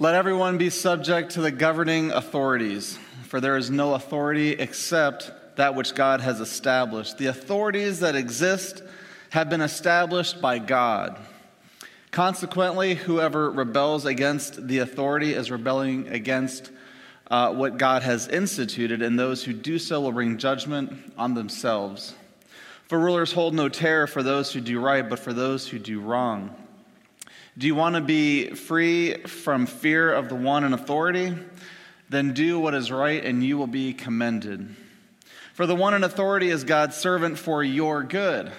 Let 0.00 0.14
everyone 0.14 0.58
be 0.58 0.70
subject 0.70 1.32
to 1.32 1.40
the 1.40 1.50
governing 1.50 2.12
authorities, 2.12 2.96
for 3.24 3.40
there 3.40 3.56
is 3.56 3.68
no 3.68 3.94
authority 3.94 4.52
except 4.52 5.32
that 5.56 5.74
which 5.74 5.96
God 5.96 6.20
has 6.20 6.38
established. 6.38 7.18
The 7.18 7.26
authorities 7.26 7.98
that 7.98 8.14
exist 8.14 8.80
have 9.30 9.50
been 9.50 9.60
established 9.60 10.40
by 10.40 10.60
God. 10.60 11.18
Consequently, 12.12 12.94
whoever 12.94 13.50
rebels 13.50 14.06
against 14.06 14.68
the 14.68 14.78
authority 14.78 15.34
is 15.34 15.50
rebelling 15.50 16.06
against 16.10 16.70
uh, 17.28 17.52
what 17.52 17.76
God 17.76 18.04
has 18.04 18.28
instituted, 18.28 19.02
and 19.02 19.18
those 19.18 19.42
who 19.42 19.52
do 19.52 19.80
so 19.80 20.00
will 20.00 20.12
bring 20.12 20.38
judgment 20.38 20.92
on 21.18 21.34
themselves. 21.34 22.14
For 22.86 23.00
rulers 23.00 23.32
hold 23.32 23.52
no 23.52 23.68
terror 23.68 24.06
for 24.06 24.22
those 24.22 24.52
who 24.52 24.60
do 24.60 24.78
right, 24.78 25.08
but 25.08 25.18
for 25.18 25.32
those 25.32 25.66
who 25.66 25.80
do 25.80 26.00
wrong. 26.00 26.54
Do 27.58 27.66
you 27.66 27.74
want 27.74 27.96
to 27.96 28.00
be 28.00 28.50
free 28.50 29.14
from 29.24 29.66
fear 29.66 30.12
of 30.12 30.28
the 30.28 30.36
one 30.36 30.62
in 30.62 30.72
authority? 30.72 31.34
Then 32.08 32.32
do 32.32 32.60
what 32.60 32.72
is 32.72 32.92
right, 32.92 33.24
and 33.24 33.42
you 33.42 33.58
will 33.58 33.66
be 33.66 33.94
commended. 33.94 34.76
For 35.54 35.66
the 35.66 35.74
one 35.74 35.92
in 35.92 36.04
authority 36.04 36.50
is 36.50 36.62
God's 36.62 36.96
servant 36.96 37.36
for 37.36 37.64
your 37.64 38.04
good. 38.04 38.52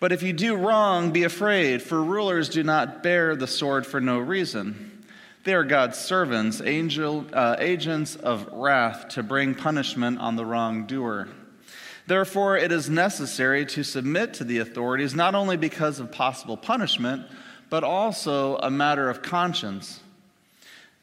But 0.00 0.10
if 0.10 0.24
you 0.24 0.32
do 0.32 0.56
wrong, 0.56 1.12
be 1.12 1.22
afraid, 1.22 1.82
for 1.82 2.02
rulers 2.02 2.48
do 2.48 2.64
not 2.64 3.04
bear 3.04 3.36
the 3.36 3.46
sword 3.46 3.86
for 3.86 4.00
no 4.00 4.18
reason. 4.18 5.06
They 5.44 5.54
are 5.54 5.62
God's 5.62 5.96
servants, 5.96 6.60
angel, 6.60 7.26
uh, 7.32 7.56
agents 7.60 8.16
of 8.16 8.48
wrath 8.52 9.10
to 9.10 9.22
bring 9.22 9.54
punishment 9.54 10.18
on 10.18 10.34
the 10.34 10.44
wrongdoer. 10.44 11.28
Therefore, 12.08 12.56
it 12.56 12.72
is 12.72 12.90
necessary 12.90 13.64
to 13.66 13.84
submit 13.84 14.34
to 14.34 14.42
the 14.42 14.58
authorities, 14.58 15.14
not 15.14 15.36
only 15.36 15.56
because 15.56 16.00
of 16.00 16.10
possible 16.10 16.56
punishment, 16.56 17.22
but 17.70 17.84
also 17.84 18.56
a 18.56 18.70
matter 18.70 19.08
of 19.08 19.22
conscience. 19.22 20.00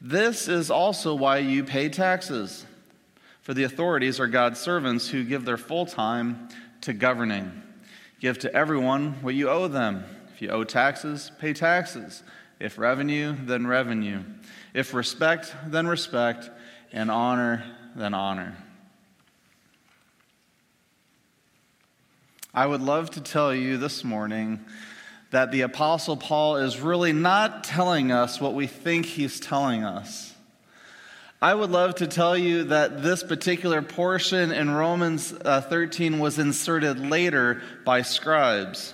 This 0.00 0.46
is 0.46 0.70
also 0.70 1.14
why 1.14 1.38
you 1.38 1.64
pay 1.64 1.88
taxes. 1.88 2.64
For 3.42 3.54
the 3.54 3.64
authorities 3.64 4.20
are 4.20 4.28
God's 4.28 4.60
servants 4.60 5.08
who 5.08 5.24
give 5.24 5.44
their 5.44 5.56
full 5.56 5.86
time 5.86 6.48
to 6.82 6.92
governing. 6.92 7.62
Give 8.20 8.38
to 8.40 8.54
everyone 8.54 9.14
what 9.22 9.34
you 9.34 9.48
owe 9.48 9.68
them. 9.68 10.04
If 10.34 10.42
you 10.42 10.50
owe 10.50 10.64
taxes, 10.64 11.32
pay 11.40 11.54
taxes. 11.54 12.22
If 12.60 12.78
revenue, 12.78 13.34
then 13.44 13.66
revenue. 13.66 14.22
If 14.74 14.92
respect, 14.92 15.54
then 15.66 15.86
respect. 15.86 16.50
And 16.92 17.10
honor, 17.10 17.64
then 17.96 18.14
honor. 18.14 18.56
I 22.54 22.66
would 22.66 22.80
love 22.80 23.10
to 23.10 23.20
tell 23.20 23.54
you 23.54 23.78
this 23.78 24.04
morning 24.04 24.64
that 25.30 25.52
the 25.52 25.60
Apostle 25.62 26.16
Paul 26.16 26.56
is 26.56 26.80
really 26.80 27.12
not 27.12 27.64
telling 27.64 28.10
us 28.10 28.40
what 28.40 28.54
we 28.54 28.66
think 28.66 29.06
he's 29.06 29.40
telling 29.40 29.84
us. 29.84 30.34
I 31.40 31.54
would 31.54 31.70
love 31.70 31.96
to 31.96 32.08
tell 32.08 32.36
you 32.36 32.64
that 32.64 33.02
this 33.02 33.22
particular 33.22 33.80
portion 33.80 34.50
in 34.50 34.70
Romans 34.70 35.32
uh, 35.32 35.60
13 35.60 36.18
was 36.18 36.38
inserted 36.38 36.98
later 36.98 37.62
by 37.84 38.02
scribes. 38.02 38.92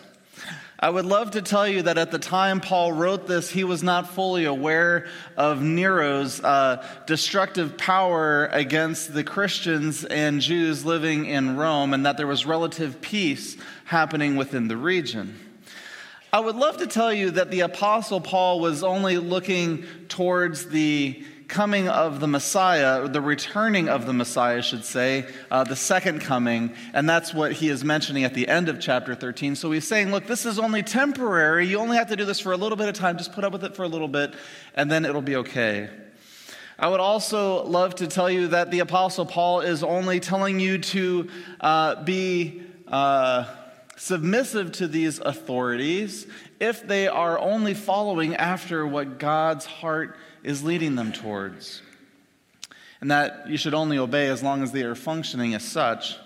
I 0.78 0.90
would 0.90 1.06
love 1.06 1.30
to 1.30 1.40
tell 1.40 1.66
you 1.66 1.82
that 1.82 1.96
at 1.96 2.10
the 2.10 2.18
time 2.18 2.60
Paul 2.60 2.92
wrote 2.92 3.26
this, 3.26 3.48
he 3.48 3.64
was 3.64 3.82
not 3.82 4.10
fully 4.10 4.44
aware 4.44 5.06
of 5.38 5.62
Nero's 5.62 6.42
uh, 6.44 6.86
destructive 7.06 7.78
power 7.78 8.46
against 8.52 9.14
the 9.14 9.24
Christians 9.24 10.04
and 10.04 10.42
Jews 10.42 10.84
living 10.84 11.24
in 11.24 11.56
Rome, 11.56 11.94
and 11.94 12.04
that 12.04 12.18
there 12.18 12.26
was 12.26 12.44
relative 12.44 13.00
peace 13.00 13.56
happening 13.86 14.36
within 14.36 14.68
the 14.68 14.76
region. 14.76 15.38
I 16.34 16.40
would 16.40 16.56
love 16.56 16.78
to 16.78 16.88
tell 16.88 17.12
you 17.12 17.30
that 17.30 17.52
the 17.52 17.60
Apostle 17.60 18.20
Paul 18.20 18.58
was 18.58 18.82
only 18.82 19.18
looking 19.18 19.84
towards 20.08 20.66
the 20.66 21.22
coming 21.46 21.88
of 21.88 22.18
the 22.18 22.26
Messiah, 22.26 23.06
the 23.06 23.20
returning 23.20 23.88
of 23.88 24.04
the 24.04 24.12
Messiah, 24.12 24.58
I 24.58 24.60
should 24.60 24.84
say, 24.84 25.26
uh, 25.48 25.62
the 25.62 25.76
second 25.76 26.22
coming, 26.22 26.74
and 26.92 27.08
that's 27.08 27.32
what 27.32 27.52
he 27.52 27.68
is 27.68 27.84
mentioning 27.84 28.24
at 28.24 28.34
the 28.34 28.48
end 28.48 28.68
of 28.68 28.80
chapter 28.80 29.14
13. 29.14 29.54
So 29.54 29.70
he's 29.70 29.86
saying, 29.86 30.10
look, 30.10 30.26
this 30.26 30.44
is 30.44 30.58
only 30.58 30.82
temporary. 30.82 31.68
You 31.68 31.78
only 31.78 31.96
have 31.98 32.08
to 32.08 32.16
do 32.16 32.24
this 32.24 32.40
for 32.40 32.50
a 32.50 32.56
little 32.56 32.76
bit 32.76 32.88
of 32.88 32.96
time. 32.96 33.16
Just 33.16 33.32
put 33.32 33.44
up 33.44 33.52
with 33.52 33.62
it 33.62 33.76
for 33.76 33.84
a 33.84 33.88
little 33.88 34.08
bit, 34.08 34.34
and 34.74 34.90
then 34.90 35.04
it'll 35.04 35.22
be 35.22 35.36
okay. 35.36 35.88
I 36.76 36.88
would 36.88 36.98
also 36.98 37.62
love 37.62 37.94
to 37.96 38.08
tell 38.08 38.28
you 38.28 38.48
that 38.48 38.72
the 38.72 38.80
Apostle 38.80 39.24
Paul 39.24 39.60
is 39.60 39.84
only 39.84 40.18
telling 40.18 40.58
you 40.58 40.78
to 40.78 41.28
uh, 41.60 42.02
be. 42.02 42.60
Uh, 42.88 43.44
submissive 43.96 44.72
to 44.72 44.88
these 44.88 45.18
authorities 45.20 46.26
if 46.60 46.86
they 46.86 47.08
are 47.08 47.38
only 47.38 47.74
following 47.74 48.34
after 48.36 48.86
what 48.86 49.18
God's 49.18 49.64
heart 49.64 50.16
is 50.42 50.62
leading 50.62 50.94
them 50.94 51.12
towards. 51.12 51.82
And 53.00 53.10
that 53.10 53.48
you 53.48 53.56
should 53.56 53.74
only 53.74 53.98
obey 53.98 54.28
as 54.28 54.42
long 54.42 54.62
as 54.62 54.72
they 54.72 54.82
are 54.82 54.94
functioning 54.94 55.54
as 55.54 55.62
such. 55.62 56.16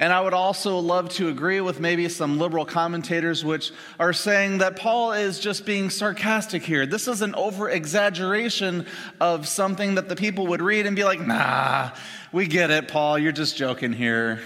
And 0.00 0.12
I 0.12 0.20
would 0.20 0.34
also 0.34 0.78
love 0.78 1.08
to 1.14 1.28
agree 1.28 1.60
with 1.60 1.80
maybe 1.80 2.08
some 2.08 2.38
liberal 2.38 2.64
commentators 2.64 3.44
which 3.44 3.72
are 3.98 4.12
saying 4.12 4.58
that 4.58 4.76
Paul 4.76 5.12
is 5.12 5.40
just 5.40 5.66
being 5.66 5.90
sarcastic 5.90 6.62
here. 6.62 6.86
This 6.86 7.08
is 7.08 7.20
an 7.20 7.34
over 7.34 7.68
exaggeration 7.68 8.86
of 9.20 9.48
something 9.48 9.96
that 9.96 10.08
the 10.08 10.14
people 10.14 10.46
would 10.48 10.62
read 10.62 10.86
and 10.86 10.94
be 10.94 11.02
like, 11.02 11.20
nah, 11.20 11.90
we 12.30 12.46
get 12.46 12.70
it, 12.70 12.86
Paul, 12.86 13.18
you're 13.18 13.32
just 13.32 13.56
joking 13.56 13.92
here. 13.92 14.40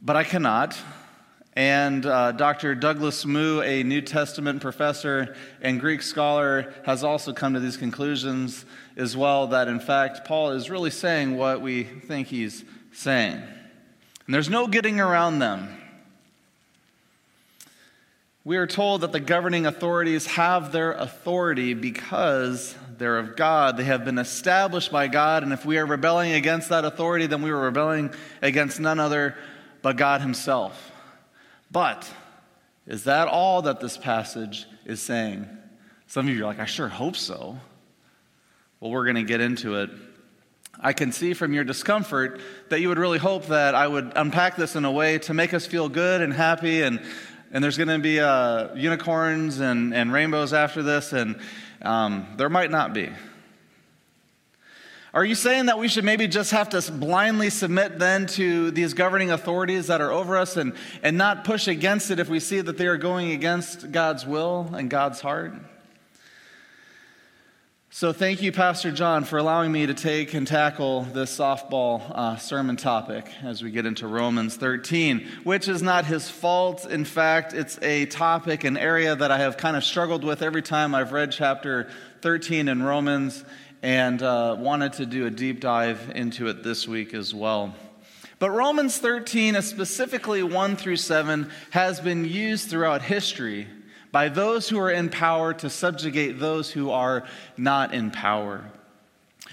But 0.00 0.16
I 0.16 0.22
cannot. 0.22 0.78
And 1.54 2.06
uh, 2.06 2.30
Dr. 2.32 2.76
Douglas 2.76 3.26
Moo, 3.26 3.60
a 3.62 3.82
New 3.82 4.00
Testament 4.00 4.62
professor 4.62 5.34
and 5.60 5.80
Greek 5.80 6.02
scholar, 6.02 6.72
has 6.84 7.02
also 7.02 7.32
come 7.32 7.54
to 7.54 7.60
these 7.60 7.76
conclusions 7.76 8.64
as 8.96 9.16
well 9.16 9.48
that, 9.48 9.66
in 9.66 9.80
fact, 9.80 10.24
Paul 10.24 10.52
is 10.52 10.70
really 10.70 10.90
saying 10.90 11.36
what 11.36 11.60
we 11.60 11.82
think 11.82 12.28
he's 12.28 12.64
saying. 12.92 13.42
And 14.26 14.34
there's 14.34 14.48
no 14.48 14.68
getting 14.68 15.00
around 15.00 15.40
them. 15.40 15.76
We 18.44 18.56
are 18.56 18.68
told 18.68 19.00
that 19.00 19.10
the 19.10 19.20
governing 19.20 19.66
authorities 19.66 20.26
have 20.26 20.70
their 20.70 20.92
authority 20.92 21.74
because 21.74 22.76
they're 22.98 23.18
of 23.18 23.34
God. 23.34 23.76
They 23.76 23.84
have 23.84 24.04
been 24.04 24.18
established 24.18 24.92
by 24.92 25.08
God, 25.08 25.42
and 25.42 25.52
if 25.52 25.66
we 25.66 25.76
are 25.76 25.86
rebelling 25.86 26.32
against 26.32 26.68
that 26.68 26.84
authority, 26.84 27.26
then 27.26 27.42
we 27.42 27.50
are 27.50 27.58
rebelling 27.58 28.14
against 28.42 28.78
none 28.78 29.00
other 29.00 29.34
but 29.82 29.96
God 29.96 30.20
Himself. 30.20 30.92
But 31.70 32.10
is 32.86 33.04
that 33.04 33.28
all 33.28 33.62
that 33.62 33.80
this 33.80 33.98
passage 33.98 34.66
is 34.84 35.02
saying? 35.02 35.46
Some 36.06 36.26
of 36.26 36.34
you 36.34 36.42
are 36.42 36.46
like, 36.46 36.58
I 36.58 36.64
sure 36.64 36.88
hope 36.88 37.16
so. 37.16 37.58
Well, 38.80 38.90
we're 38.90 39.04
going 39.04 39.16
to 39.16 39.22
get 39.22 39.40
into 39.40 39.76
it. 39.76 39.90
I 40.80 40.92
can 40.92 41.10
see 41.10 41.34
from 41.34 41.52
your 41.52 41.64
discomfort 41.64 42.40
that 42.68 42.80
you 42.80 42.88
would 42.88 42.98
really 42.98 43.18
hope 43.18 43.46
that 43.46 43.74
I 43.74 43.86
would 43.86 44.12
unpack 44.14 44.56
this 44.56 44.76
in 44.76 44.84
a 44.84 44.92
way 44.92 45.18
to 45.20 45.34
make 45.34 45.52
us 45.52 45.66
feel 45.66 45.88
good 45.88 46.20
and 46.20 46.32
happy, 46.32 46.82
and, 46.82 47.02
and 47.50 47.62
there's 47.62 47.76
going 47.76 47.88
to 47.88 47.98
be 47.98 48.20
uh, 48.20 48.74
unicorns 48.76 49.58
and, 49.58 49.92
and 49.92 50.12
rainbows 50.12 50.52
after 50.52 50.82
this, 50.82 51.12
and 51.12 51.40
um, 51.82 52.28
there 52.36 52.48
might 52.48 52.70
not 52.70 52.94
be. 52.94 53.10
Are 55.14 55.24
you 55.24 55.34
saying 55.34 55.66
that 55.66 55.78
we 55.78 55.88
should 55.88 56.04
maybe 56.04 56.28
just 56.28 56.50
have 56.50 56.68
to 56.70 56.92
blindly 56.92 57.48
submit 57.48 57.98
then 57.98 58.26
to 58.26 58.70
these 58.70 58.92
governing 58.92 59.30
authorities 59.30 59.86
that 59.86 60.02
are 60.02 60.12
over 60.12 60.36
us 60.36 60.58
and, 60.58 60.74
and 61.02 61.16
not 61.16 61.44
push 61.44 61.66
against 61.66 62.10
it 62.10 62.18
if 62.18 62.28
we 62.28 62.40
see 62.40 62.60
that 62.60 62.76
they 62.76 62.86
are 62.86 62.98
going 62.98 63.30
against 63.30 63.90
God's 63.90 64.26
will 64.26 64.70
and 64.74 64.90
God's 64.90 65.20
heart? 65.22 65.54
So, 67.90 68.12
thank 68.12 68.42
you, 68.42 68.52
Pastor 68.52 68.92
John, 68.92 69.24
for 69.24 69.38
allowing 69.38 69.72
me 69.72 69.86
to 69.86 69.94
take 69.94 70.34
and 70.34 70.46
tackle 70.46 71.04
this 71.04 71.36
softball 71.36 72.02
uh, 72.14 72.36
sermon 72.36 72.76
topic 72.76 73.26
as 73.42 73.62
we 73.62 73.70
get 73.70 73.86
into 73.86 74.06
Romans 74.06 74.56
13, 74.56 75.26
which 75.42 75.68
is 75.68 75.82
not 75.82 76.04
his 76.04 76.28
fault. 76.28 76.84
In 76.84 77.06
fact, 77.06 77.54
it's 77.54 77.78
a 77.80 78.04
topic, 78.04 78.64
an 78.64 78.76
area 78.76 79.16
that 79.16 79.30
I 79.30 79.38
have 79.38 79.56
kind 79.56 79.74
of 79.74 79.84
struggled 79.84 80.22
with 80.22 80.42
every 80.42 80.60
time 80.60 80.94
I've 80.94 81.12
read 81.12 81.32
chapter 81.32 81.88
13 82.20 82.68
in 82.68 82.82
Romans 82.82 83.42
and 83.82 84.22
uh, 84.22 84.56
wanted 84.58 84.94
to 84.94 85.06
do 85.06 85.26
a 85.26 85.30
deep 85.30 85.60
dive 85.60 86.12
into 86.14 86.48
it 86.48 86.62
this 86.62 86.88
week 86.88 87.14
as 87.14 87.34
well. 87.34 87.74
But 88.38 88.50
Romans 88.50 88.98
13, 88.98 89.60
specifically 89.62 90.42
1 90.42 90.76
through 90.76 90.96
7, 90.96 91.50
has 91.70 92.00
been 92.00 92.24
used 92.24 92.70
throughout 92.70 93.02
history 93.02 93.66
by 94.12 94.28
those 94.28 94.68
who 94.68 94.78
are 94.78 94.90
in 94.90 95.08
power 95.08 95.52
to 95.54 95.68
subjugate 95.68 96.38
those 96.38 96.70
who 96.70 96.90
are 96.90 97.24
not 97.56 97.92
in 97.92 98.10
power. 98.10 98.64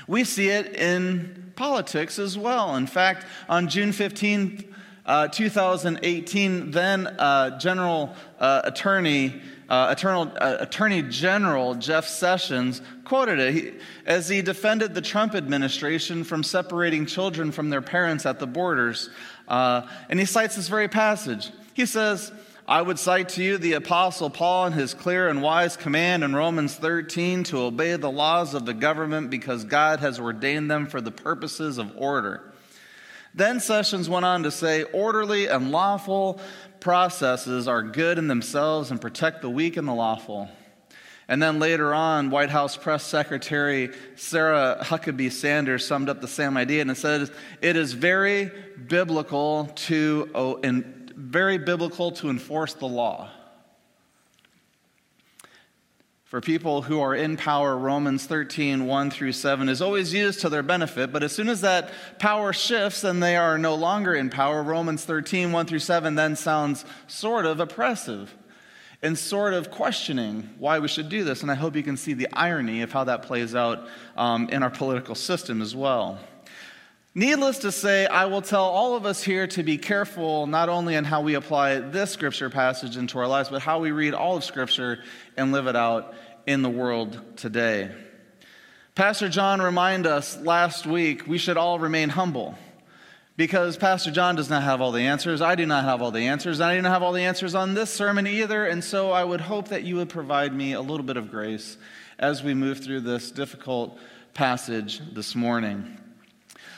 We 0.08 0.24
see 0.24 0.50
it 0.50 0.76
in 0.76 1.54
politics 1.56 2.20
as 2.20 2.38
well. 2.38 2.76
In 2.76 2.86
fact, 2.86 3.26
on 3.50 3.70
June 3.70 3.92
15, 3.92 4.76
uh, 5.06 5.28
2018, 5.30 6.72
then 6.72 7.08
uh, 7.08 7.58
General 7.58 8.16
uh, 8.40 8.62
Attorney 8.66 9.42
uh, 9.70 9.90
Eternal, 9.92 10.32
uh, 10.40 10.58
Attorney 10.60 11.02
General 11.02 11.76
Jeff 11.76 12.08
Sessions 12.08 12.82
quoted 13.04 13.40
it 13.40 13.54
he, 13.54 13.72
as 14.06 14.30
he 14.30 14.42
defended 14.42 14.94
the 14.94 15.02
Trump 15.02 15.34
administration 15.36 16.24
from 16.24 16.44
separating 16.44 17.06
children 17.06 17.52
from 17.52 17.70
their 17.70 17.82
parents 17.82 18.26
at 18.26 18.40
the 18.40 18.48
borders. 18.48 19.10
Uh, 19.48 19.88
and 20.10 20.20
he 20.20 20.26
cites 20.26 20.56
this 20.56 20.68
very 20.68 20.88
passage. 20.88 21.52
He 21.74 21.86
says, 21.86 22.32
I 22.68 22.82
would 22.82 22.98
cite 22.98 23.30
to 23.30 23.44
you 23.44 23.58
the 23.58 23.74
Apostle 23.74 24.30
Paul 24.30 24.68
and 24.68 24.76
his 24.76 24.96
clear 24.96 25.30
and 25.30 25.42
wise 25.42 25.78
command 25.78 26.24
in 26.24 26.36
Romans 26.36 26.76
13 26.76 27.44
to 27.46 27.60
obey 27.60 27.96
the 27.96 28.10
laws 28.10 28.56
of 28.56 28.66
the 28.66 28.74
government 28.74 29.30
because 29.30 29.64
God 29.64 30.00
has 30.00 30.20
ordained 30.20 30.72
them 30.72 30.88
for 30.88 31.00
the 31.00 31.12
purposes 31.12 31.78
of 31.78 31.94
order. 31.96 32.52
Then 33.36 33.60
Sessions 33.60 34.08
went 34.08 34.24
on 34.24 34.44
to 34.44 34.52
say 34.52 34.84
orderly 34.84 35.48
and 35.48 35.70
lawful 35.70 36.40
processes 36.80 37.68
are 37.68 37.84
good 37.84 38.18
in 38.18 38.30
themselves 38.30 38.92
and 38.92 39.02
protect 39.02 39.42
the 39.42 39.50
weak 39.50 39.76
and 39.76 39.86
the 39.86 39.94
lawful. 39.94 40.50
And 41.28 41.44
then 41.44 41.60
later 41.60 41.94
on, 41.94 42.30
White 42.30 42.50
House 42.50 42.78
Press 42.78 43.04
Secretary 43.04 43.92
Sarah 44.16 44.78
Huckabee 44.82 45.32
Sanders 45.32 45.86
summed 45.86 46.08
up 46.08 46.22
the 46.22 46.30
same 46.30 46.56
idea 46.56 46.82
and 46.82 46.90
it 46.90 46.96
said, 46.96 47.30
It 47.62 47.76
is 47.76 47.92
very 47.92 48.52
biblical 48.88 49.66
to, 49.88 50.30
oh, 50.34 50.60
and 50.64 51.12
very 51.18 51.58
biblical 51.58 52.12
to 52.12 52.30
enforce 52.30 52.74
the 52.74 52.88
law. 52.88 53.30
For 56.36 56.42
people 56.42 56.82
who 56.82 57.00
are 57.00 57.16
in 57.16 57.38
power, 57.38 57.78
Romans 57.78 58.26
13, 58.26 58.88
1 58.88 59.10
through 59.10 59.32
7 59.32 59.70
is 59.70 59.82
always 59.82 60.14
used 60.14 60.42
to 60.42 60.50
their 60.50 60.64
benefit, 60.64 61.14
but 61.14 61.24
as 61.24 61.32
soon 61.32 61.48
as 61.48 61.62
that 61.62 61.94
power 62.20 62.52
shifts 62.52 63.06
and 63.06 63.24
they 63.24 63.38
are 63.38 63.58
no 63.58 63.76
longer 63.76 64.14
in 64.14 64.30
power, 64.30 64.62
Romans 64.62 65.06
13, 65.06 65.54
1 65.54 65.66
through 65.66 65.80
7 65.80 66.16
then 66.16 66.36
sounds 66.36 66.84
sort 67.08 67.46
of 67.46 67.62
oppressive 67.62 68.36
and 69.02 69.18
sort 69.18 69.54
of 69.54 69.72
questioning 69.72 70.50
why 70.60 70.80
we 70.80 70.90
should 70.90 71.08
do 71.08 71.24
this. 71.24 71.42
And 71.42 71.50
I 71.50 71.56
hope 71.56 71.74
you 71.74 71.84
can 71.84 71.96
see 71.96 72.12
the 72.12 72.28
irony 72.34 72.82
of 72.82 72.92
how 72.92 73.06
that 73.06 73.22
plays 73.22 73.56
out 73.56 73.88
um, 74.18 74.50
in 74.50 74.62
our 74.62 74.70
political 74.70 75.16
system 75.16 75.62
as 75.62 75.74
well. 75.74 76.20
Needless 77.18 77.60
to 77.60 77.72
say, 77.72 78.08
I 78.08 78.26
will 78.26 78.42
tell 78.42 78.66
all 78.66 78.98
of 78.98 79.06
us 79.06 79.24
here 79.24 79.48
to 79.48 79.64
be 79.64 79.78
careful 79.78 80.48
not 80.48 80.68
only 80.68 80.96
in 80.96 81.06
how 81.06 81.22
we 81.22 81.36
apply 81.36 81.80
this 81.80 82.12
scripture 82.12 82.50
passage 82.50 82.98
into 82.98 83.20
our 83.20 83.28
lives, 83.28 83.48
but 83.48 83.62
how 83.62 83.80
we 83.80 83.92
read 83.92 84.14
all 84.14 84.36
of 84.36 84.44
scripture 84.44 85.02
and 85.38 85.54
live 85.54 85.68
it 85.68 85.78
out 85.78 86.14
in 86.46 86.62
the 86.62 86.70
world 86.70 87.20
today. 87.36 87.92
Pastor 88.94 89.28
John 89.28 89.62
reminded 89.62 90.10
us 90.10 90.38
last 90.38 90.86
week 90.86 91.28
we 91.28 91.38
should 91.38 91.58
all 91.58 91.80
remain 91.80 92.10
humble 92.10 92.56
because 93.38 93.76
Pastor 93.76 94.12
John 94.12 94.36
does 94.36 94.50
not 94.50 94.64
have 94.64 94.80
all 94.80 94.92
the 94.92 95.02
answers. 95.02 95.42
I 95.42 95.56
do 95.56 95.66
not 95.66 95.84
have 95.84 96.02
all 96.02 96.12
the 96.12 96.28
answers. 96.28 96.60
and 96.60 96.70
I 96.70 96.76
do 96.76 96.82
not 96.82 96.92
have 96.92 97.04
all 97.04 97.12
the 97.12 97.24
answers 97.24 97.56
on 97.56 97.74
this 97.74 97.90
sermon 97.92 98.26
either. 98.28 98.66
And 98.66 98.84
so 98.84 99.12
I 99.12 99.24
would 99.24 99.42
hope 99.42 99.70
that 99.70 99.84
you 99.84 99.98
would 99.98 100.10
provide 100.10 100.56
me 100.56 100.74
a 100.74 100.82
little 100.82 101.06
bit 101.06 101.18
of 101.18 101.30
grace 101.30 101.78
as 102.18 102.44
we 102.44 102.54
move 102.54 102.80
through 102.80 103.02
this 103.02 103.32
difficult 103.32 103.98
passage 104.34 105.02
this 105.14 105.36
morning. 105.36 105.98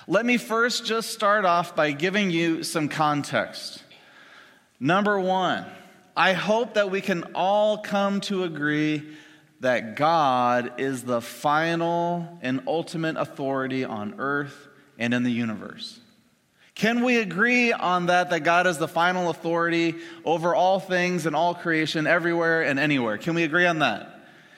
Let 0.07 0.25
me 0.25 0.37
first 0.37 0.85
just 0.85 1.11
start 1.11 1.45
off 1.45 1.75
by 1.75 1.91
giving 1.91 2.31
you 2.31 2.63
some 2.63 2.87
context. 2.87 3.83
Number 4.79 5.19
one, 5.19 5.65
I 6.15 6.33
hope 6.33 6.75
that 6.75 6.89
we 6.89 7.01
can 7.01 7.23
all 7.35 7.77
come 7.77 8.21
to 8.21 8.43
agree 8.43 9.03
that 9.59 9.95
God 9.95 10.79
is 10.79 11.03
the 11.03 11.21
final 11.21 12.37
and 12.41 12.61
ultimate 12.67 13.17
authority 13.17 13.83
on 13.83 14.15
earth 14.19 14.67
and 14.99 15.13
in 15.13 15.23
the 15.23 15.31
universe. 15.31 15.99
Can 16.75 17.03
we 17.03 17.17
agree 17.17 17.73
on 17.73 18.05
that, 18.05 18.29
that 18.29 18.41
God 18.41 18.67
is 18.67 18.77
the 18.77 18.87
final 18.87 19.31
authority 19.31 19.95
over 20.23 20.53
all 20.53 20.79
things 20.79 21.25
and 21.25 21.35
all 21.35 21.55
creation, 21.55 22.05
everywhere 22.05 22.61
and 22.61 22.77
anywhere? 22.77 23.17
Can 23.17 23.33
we 23.33 23.43
agree 23.43 23.65
on 23.65 23.79
that? 23.79 24.13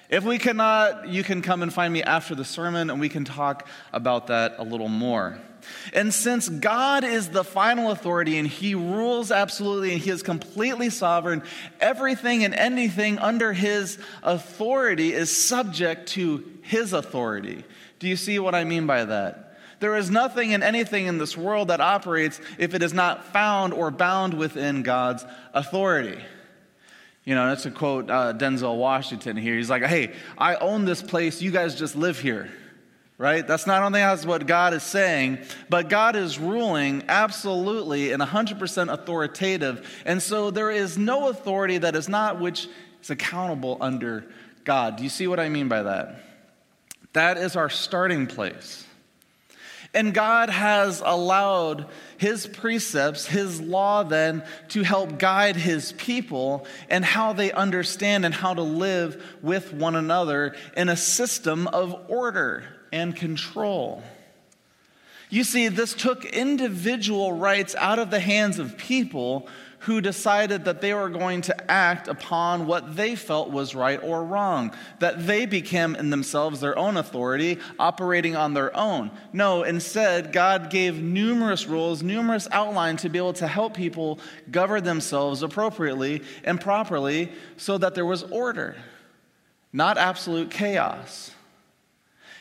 If 0.10 0.26
we 0.26 0.38
cannot, 0.38 1.08
you 1.08 1.24
can 1.24 1.42
come 1.42 1.64
and 1.64 1.74
find 1.74 1.94
me 1.94 2.04
after 2.04 2.36
the 2.36 2.44
sermon 2.44 2.90
and 2.90 3.00
we 3.00 3.08
can 3.10 3.24
talk 3.24 3.68
about 3.94 4.28
that 4.28 4.56
a 4.58 4.64
little 4.64 4.90
more. 4.90 5.40
And 5.94 6.14
since 6.14 6.50
God 6.50 7.04
is 7.04 7.30
the 7.30 7.44
final 7.44 7.92
authority 7.92 8.38
and 8.38 8.48
He 8.48 8.76
rules 8.76 9.32
absolutely 9.32 9.94
and 9.94 10.02
He 10.02 10.10
is 10.10 10.24
completely 10.24 10.90
sovereign, 10.90 11.44
everything 11.80 12.44
and 12.44 12.54
anything 12.54 13.20
under 13.20 13.54
His 13.54 13.98
authority 14.24 15.14
is 15.14 15.36
subject 15.36 16.10
to 16.10 16.44
His 16.62 16.94
authority. 16.94 17.64
Do 18.00 18.08
you 18.08 18.16
see 18.16 18.40
what 18.40 18.56
I 18.56 18.64
mean 18.64 18.88
by 18.88 19.06
that? 19.06 19.58
There 19.80 19.96
is 19.96 20.10
nothing 20.10 20.54
and 20.54 20.64
anything 20.64 21.06
in 21.06 21.18
this 21.18 21.38
world 21.38 21.70
that 21.70 21.80
operates 21.80 22.40
if 22.58 22.74
it 22.74 22.84
is 22.84 22.94
not 22.94 23.26
found 23.32 23.74
or 23.74 23.92
bound 23.92 24.34
within 24.34 24.84
God's 24.84 25.26
authority. 25.54 26.22
You 27.24 27.36
know, 27.36 27.48
that's 27.48 27.66
a 27.66 27.72
quote 27.72 28.10
uh, 28.10 28.34
Denzel 28.34 28.78
Washington 28.78 29.38
here. 29.38 29.56
He's 29.56 29.70
like, 29.70 29.84
hey, 29.84 30.14
I 30.38 30.56
own 30.56 30.86
this 30.86 31.02
place, 31.02 31.42
you 31.42 31.52
guys 31.52 31.78
just 31.78 31.96
live 31.96 32.20
here. 32.20 32.50
Right? 33.20 33.46
That's 33.46 33.68
not 33.68 33.84
only 33.84 34.02
what 34.02 34.48
God 34.48 34.74
is 34.74 34.82
saying, 34.82 35.40
but 35.70 35.90
God 35.90 36.16
is 36.16 36.40
ruling 36.40 37.04
absolutely 37.10 38.14
and 38.14 38.24
100% 38.24 38.94
authoritative. 38.94 40.02
And 40.06 40.22
so 40.24 40.52
there 40.52 40.72
is 40.72 40.98
no 40.98 41.28
authority 41.28 41.80
that 41.80 41.98
is 41.98 42.08
not 42.08 42.40
which 42.40 42.70
is 43.02 43.10
accountable 43.10 43.78
under 43.82 44.24
God. 44.64 44.96
Do 44.96 45.04
you 45.04 45.10
see 45.10 45.28
what 45.28 45.38
I 45.38 45.50
mean 45.50 45.68
by 45.68 45.84
that? 45.84 46.24
That 47.12 47.36
is 47.36 47.58
our 47.58 47.70
starting 47.70 48.26
place. 48.26 48.86
And 49.94 50.14
God 50.14 50.50
has 50.50 51.02
allowed 51.04 51.88
His 52.18 52.48
precepts, 52.48 53.26
His 53.26 53.60
law, 53.60 54.04
then, 54.04 54.46
to 54.70 54.84
help 54.84 55.20
guide 55.20 55.58
His 55.58 55.92
people 55.92 56.66
and 56.90 57.04
how 57.04 57.34
they 57.34 57.52
understand 57.52 58.24
and 58.24 58.34
how 58.34 58.54
to 58.54 58.62
live 58.62 59.22
with 59.42 59.74
one 59.74 59.98
another 59.98 60.56
in 60.78 60.88
a 60.88 60.96
system 60.96 61.68
of 61.68 62.06
order 62.08 62.64
and 62.92 63.16
control. 63.16 64.04
You 65.30 65.44
see, 65.44 65.68
this 65.68 65.94
took 65.94 66.26
individual 66.26 67.34
rights 67.34 67.76
out 67.76 68.00
of 68.00 68.10
the 68.10 68.20
hands 68.20 68.58
of 68.58 68.78
people 68.78 69.48
who 69.84 70.02
decided 70.02 70.66
that 70.66 70.82
they 70.82 70.94
were 70.94 71.10
going 71.10 71.42
to 71.42 71.72
act 71.72 72.08
upon 72.08 72.68
what 72.68 72.98
they 72.98 73.16
felt 73.16 73.50
was 73.50 73.74
right 73.74 74.02
or 74.04 74.26
wrong, 74.26 74.74
that 75.00 75.26
they 75.26 75.46
became 75.46 75.96
in 75.96 76.10
themselves 76.10 76.60
their 76.60 76.78
own 76.78 76.98
authority, 76.98 77.58
operating 77.78 78.36
on 78.36 78.54
their 78.54 78.76
own. 78.76 79.10
No, 79.32 79.64
instead, 79.64 80.34
God 80.34 80.70
gave 80.70 81.02
numerous 81.02 81.66
rules, 81.66 82.04
numerous 82.04 82.48
outlines 82.52 83.04
to 83.04 83.10
be 83.10 83.18
able 83.18 83.34
to 83.34 83.48
help 83.48 83.74
people 83.74 84.20
govern 84.52 84.84
themselves 84.84 85.44
appropriately 85.44 86.24
and 86.44 86.60
properly 86.60 87.32
so 87.56 87.78
that 87.78 87.96
there 87.96 88.06
was 88.06 88.24
order, 88.24 88.76
not 89.72 89.98
absolute 89.98 90.50
chaos. 90.52 91.32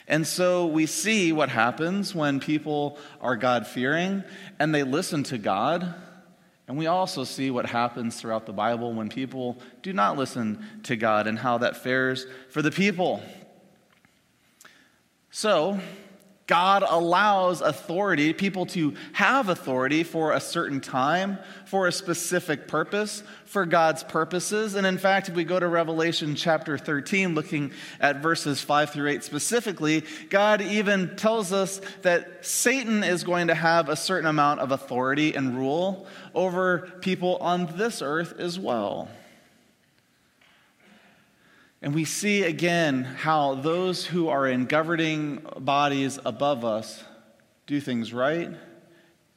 And 0.09 0.27
so 0.27 0.67
we 0.67 0.87
see 0.87 1.33
what 1.33 1.51
happens 1.51 2.15
when 2.15 2.41
people 2.41 2.99
are 3.21 3.37
God 3.37 3.67
fearing 3.67 4.25
and 4.59 4.75
they 4.75 4.83
listen 4.83 5.23
to 5.25 5.39
God 5.39 5.95
and 6.69 6.77
we 6.77 6.87
also 6.87 7.25
see 7.25 7.51
what 7.51 7.65
happens 7.65 8.21
throughout 8.21 8.45
the 8.45 8.53
Bible 8.53 8.93
when 8.93 9.09
people 9.09 9.57
do 9.81 9.95
not 9.95 10.19
listen 10.19 10.63
to 10.83 10.97
God 10.97 11.27
and 11.27 11.39
how 11.39 11.59
that 11.59 11.79
fares 11.79 12.27
for 12.51 12.61
the 12.61 12.71
people. 12.71 13.23
So, 15.31 15.81
God 16.49 16.83
allows 16.83 17.61
authority, 17.61 18.33
people 18.33 18.64
to 18.67 18.95
have 19.12 19.50
authority 19.50 20.02
for 20.02 20.33
a 20.33 20.40
certain 20.40 20.81
time, 20.81 21.38
for 21.67 21.87
a 21.87 21.93
specific 21.93 22.67
purpose, 22.67 23.23
for 23.45 23.67
God's 23.67 24.02
purposes. 24.02 24.75
And 24.75 24.87
in 24.87 24.97
fact, 24.97 25.28
if 25.28 25.35
we 25.35 25.45
go 25.45 25.61
to 25.61 25.69
Revelation 25.69 26.35
chapter 26.35 26.78
13, 26.78 27.35
looking 27.35 27.73
at 28.00 28.23
verses 28.23 28.62
5 28.62 28.90
through 28.90 29.11
8 29.11 29.23
specifically, 29.23 30.05
God 30.31 30.62
even 30.62 31.17
tells 31.17 31.52
us 31.52 31.83
that 32.00 32.47
Satan 32.47 33.05
is 33.05 33.25
going 33.25 33.49
to 33.49 33.55
have 33.55 33.90
a 33.90 33.97
certain 33.97 34.28
amount 34.28 34.61
of 34.61 34.73
authority 34.73 35.35
and 35.35 35.55
rule 35.55 36.07
over 36.35 36.90
people 37.02 37.37
on 37.37 37.76
this 37.76 38.00
earth 38.00 38.40
as 38.40 38.59
well. 38.59 39.11
And 41.80 41.94
we 41.94 42.04
see 42.04 42.42
again 42.42 43.04
how 43.04 43.54
those 43.54 44.04
who 44.04 44.28
are 44.28 44.47
in 44.47 44.66
governing 44.66 45.47
bodies 45.58 46.18
above 46.25 46.64
us 46.64 47.04
do 47.66 47.80
things 47.80 48.12
right, 48.12 48.50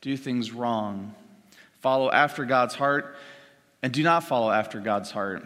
do 0.01 0.17
things 0.17 0.51
wrong, 0.51 1.13
follow 1.81 2.09
after 2.11 2.45
God's 2.45 2.73
heart, 2.73 3.15
and 3.83 3.93
do 3.93 4.01
not 4.01 4.23
follow 4.23 4.49
after 4.49 4.79
God's 4.79 5.11
heart. 5.11 5.43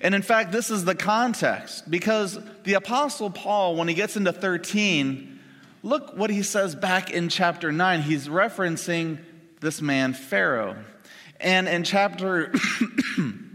And 0.00 0.14
in 0.14 0.22
fact, 0.22 0.50
this 0.50 0.70
is 0.70 0.84
the 0.84 0.94
context 0.94 1.88
because 1.88 2.38
the 2.64 2.74
Apostle 2.74 3.30
Paul, 3.30 3.76
when 3.76 3.88
he 3.88 3.94
gets 3.94 4.16
into 4.16 4.32
13, 4.32 5.38
look 5.82 6.16
what 6.16 6.30
he 6.30 6.42
says 6.42 6.74
back 6.74 7.10
in 7.10 7.28
chapter 7.28 7.70
9. 7.70 8.02
He's 8.02 8.26
referencing 8.26 9.18
this 9.60 9.80
man, 9.80 10.14
Pharaoh. 10.14 10.76
And 11.40 11.68
in 11.68 11.84
chapter 11.84 12.52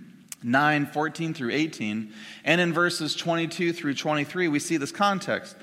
9, 0.44 0.88
14 0.88 1.34
through 1.34 1.52
18. 1.52 2.14
And 2.44 2.62
in 2.62 2.74
verses 2.74 3.16
22 3.16 3.74
through 3.74 3.96
23, 3.96 4.48
we 4.48 4.60
see 4.60 4.78
this 4.78 4.92
context. 4.92 5.56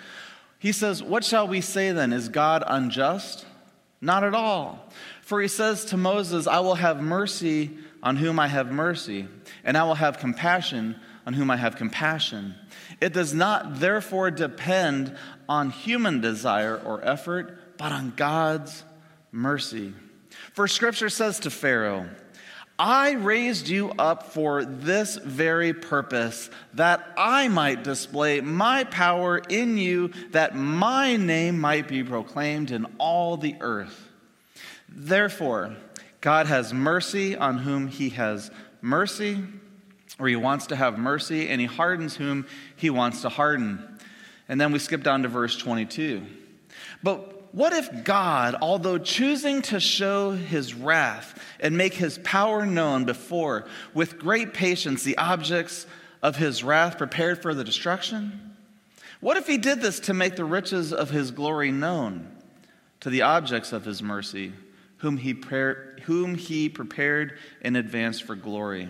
He 0.59 0.73
says, 0.73 1.03
What 1.03 1.25
shall 1.25 1.49
we 1.49 1.61
say 1.61 1.93
then? 1.93 2.13
Is 2.13 2.29
God 2.29 2.63
unjust? 2.67 3.47
Not 4.01 4.25
at 4.25 4.35
all. 4.35 4.91
For 5.23 5.41
he 5.41 5.49
says 5.49 5.85
to 5.87 5.97
Moses, 5.97 6.47
I 6.47 6.61
will 6.61 6.75
have 6.75 7.03
mercy 7.03 7.71
on 8.03 8.17
whom 8.17 8.39
I 8.39 8.49
have 8.49 8.73
mercy, 8.73 9.29
and 9.63 9.77
I 9.77 9.85
will 9.85 9.95
have 9.95 10.19
compassion 10.19 10.97
on 11.27 11.35
whom 11.35 11.51
I 11.51 11.57
have 11.57 11.77
compassion. 11.77 12.55
It 13.01 13.13
does 13.13 13.35
not 13.35 13.79
therefore 13.79 14.31
depend 14.31 15.17
on 15.49 15.71
human 15.71 16.21
desire 16.21 16.77
or 16.77 17.05
effort, 17.05 17.77
but 17.77 17.93
on 17.93 18.13
God's 18.17 18.85
mercy. 19.33 19.93
For 20.53 20.67
scripture 20.67 21.09
says 21.09 21.41
to 21.41 21.51
Pharaoh, 21.51 22.09
I 22.83 23.11
raised 23.13 23.69
you 23.69 23.91
up 23.99 24.33
for 24.33 24.65
this 24.65 25.17
very 25.17 25.75
purpose, 25.75 26.49
that 26.73 27.13
I 27.15 27.47
might 27.49 27.85
display 27.85 28.41
my 28.41 28.85
power 28.85 29.37
in 29.37 29.77
you, 29.77 30.13
that 30.31 30.57
my 30.57 31.17
name 31.17 31.61
might 31.61 31.89
be 31.89 32.03
proclaimed 32.03 32.71
in 32.71 32.87
all 32.97 33.37
the 33.37 33.55
earth. 33.61 34.09
Therefore, 34.89 35.77
God 36.23 36.47
has 36.47 36.73
mercy 36.73 37.37
on 37.37 37.59
whom 37.59 37.87
he 37.87 38.09
has 38.11 38.51
mercy, 38.81 39.45
or 40.19 40.29
he 40.29 40.37
wants 40.37 40.69
to 40.69 40.77
have 40.77 40.99
mercy, 40.99 41.51
and 41.51 41.61
he 41.61 41.67
hardens 41.67 42.17
whom 42.17 42.47
he 42.77 42.89
wants 42.89 43.21
to 43.21 43.29
harden. 43.29 43.99
And 44.49 44.59
then 44.59 44.73
we 44.73 44.79
skip 44.79 45.03
down 45.03 45.25
to 45.25 45.29
verse 45.29 45.55
22. 45.59 46.25
But 47.03 47.40
what 47.53 47.73
if 47.73 48.05
God, 48.05 48.55
although 48.61 48.99
choosing 48.99 49.63
to 49.63 49.81
show 49.81 50.33
his 50.33 50.73
wrath 50.73 51.37
and 51.59 51.77
make 51.77 51.95
his 51.95 52.19
power 52.19 52.65
known 52.65 53.05
before, 53.05 53.67
with 53.93 54.19
great 54.19 54.55
patience, 54.55 55.03
the 55.03 55.19
objects 55.19 55.87
of 56.23 56.37
his 56.37 56.63
wrath 56.63 56.97
prepared 56.97 57.43
for 57.43 57.53
the 57.53 57.65
destruction? 57.65 58.55
What 59.21 59.37
if 59.37 59.47
he 59.47 59.59
did 59.59 59.81
this 59.81 60.01
to 60.01 60.15
make 60.15 60.37
the 60.37 60.45
riches 60.45 60.93
of 60.93 61.11
his 61.11 61.31
glory 61.31 61.73
known 61.73 62.31
to 63.01 63.11
the 63.11 63.23
objects 63.23 63.73
of 63.73 63.85
his 63.85 64.03
mercy, 64.03 64.53
whom 64.99 65.17
he, 65.17 65.35
whom 66.05 66.37
he 66.37 66.69
prepared 66.69 67.37
in 67.63 67.75
advance 67.75 68.21
for 68.21 68.37
glory? 68.37 68.89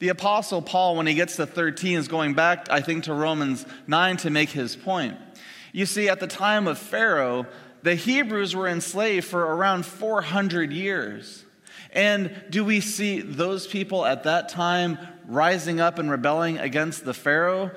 The 0.00 0.10
Apostle 0.10 0.62
Paul, 0.62 0.96
when 0.96 1.08
he 1.08 1.14
gets 1.14 1.36
to 1.36 1.46
13, 1.46 1.98
is 1.98 2.06
going 2.06 2.34
back, 2.34 2.70
I 2.70 2.80
think, 2.80 3.04
to 3.04 3.14
Romans 3.14 3.66
9 3.88 4.18
to 4.18 4.30
make 4.30 4.50
his 4.50 4.76
point. 4.76 5.16
You 5.72 5.86
see, 5.86 6.08
at 6.08 6.20
the 6.20 6.26
time 6.26 6.66
of 6.66 6.78
Pharaoh, 6.78 7.46
the 7.82 7.94
Hebrews 7.94 8.54
were 8.56 8.68
enslaved 8.68 9.26
for 9.26 9.40
around 9.40 9.86
400 9.86 10.72
years. 10.72 11.44
And 11.92 12.42
do 12.50 12.64
we 12.64 12.80
see 12.80 13.20
those 13.20 13.66
people 13.66 14.04
at 14.04 14.24
that 14.24 14.48
time 14.48 14.98
rising 15.26 15.80
up 15.80 15.98
and 15.98 16.10
rebelling 16.10 16.58
against 16.58 17.04
the 17.04 17.14
Pharaoh? 17.14 17.70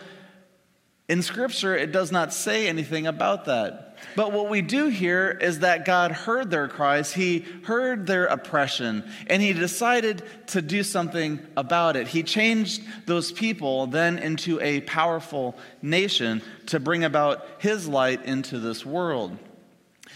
In 1.08 1.22
Scripture, 1.22 1.76
it 1.76 1.92
does 1.92 2.12
not 2.12 2.34
say 2.34 2.68
anything 2.68 3.08
about 3.08 3.46
that. 3.46 3.91
But 4.16 4.32
what 4.32 4.50
we 4.50 4.62
do 4.62 4.88
hear 4.88 5.30
is 5.30 5.60
that 5.60 5.86
God 5.86 6.12
heard 6.12 6.50
their 6.50 6.68
cries, 6.68 7.14
He 7.14 7.46
heard 7.64 8.08
their 8.08 8.26
oppression, 8.26 9.10
and 9.28 9.42
He 9.42 9.54
decided 9.54 10.24
to 10.48 10.62
do 10.62 10.84
something 10.84 11.40
about 11.56 11.96
it. 11.96 12.08
He 12.08 12.24
changed 12.24 12.84
those 13.06 13.32
people 13.32 13.88
then 13.88 14.18
into 14.18 14.60
a 14.60 14.82
powerful 14.82 15.58
nation 15.82 16.42
to 16.68 16.80
bring 16.80 17.04
about 17.04 17.46
His 17.60 17.88
light 17.88 18.26
into 18.26 18.60
this 18.60 18.86
world. 18.86 19.38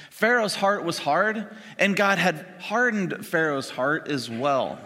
Pharaoh's 0.10 0.56
heart 0.56 0.84
was 0.86 0.98
hard, 0.98 1.56
and 1.78 1.96
God 1.96 2.18
had 2.18 2.46
hardened 2.60 3.26
Pharaoh's 3.26 3.70
heart 3.70 4.08
as 4.08 4.30
well. 4.30 4.80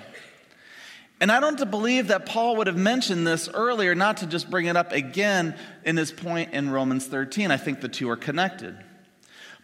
And 1.21 1.31
I 1.31 1.39
don't 1.39 1.69
believe 1.69 2.07
that 2.07 2.25
Paul 2.25 2.55
would 2.57 2.67
have 2.67 2.77
mentioned 2.77 3.27
this 3.27 3.49
earlier, 3.53 3.93
not 3.93 4.17
to 4.17 4.25
just 4.25 4.49
bring 4.49 4.67
it 4.67 4.77
up 4.77 4.91
again 4.91 5.55
in 5.83 5.97
his 5.97 6.11
point 6.11 6.53
in 6.53 6.69
Romans 6.69 7.05
13. 7.07 7.51
I 7.51 7.57
think 7.57 7.81
the 7.81 7.89
two 7.89 8.09
are 8.09 8.15
connected. 8.15 8.77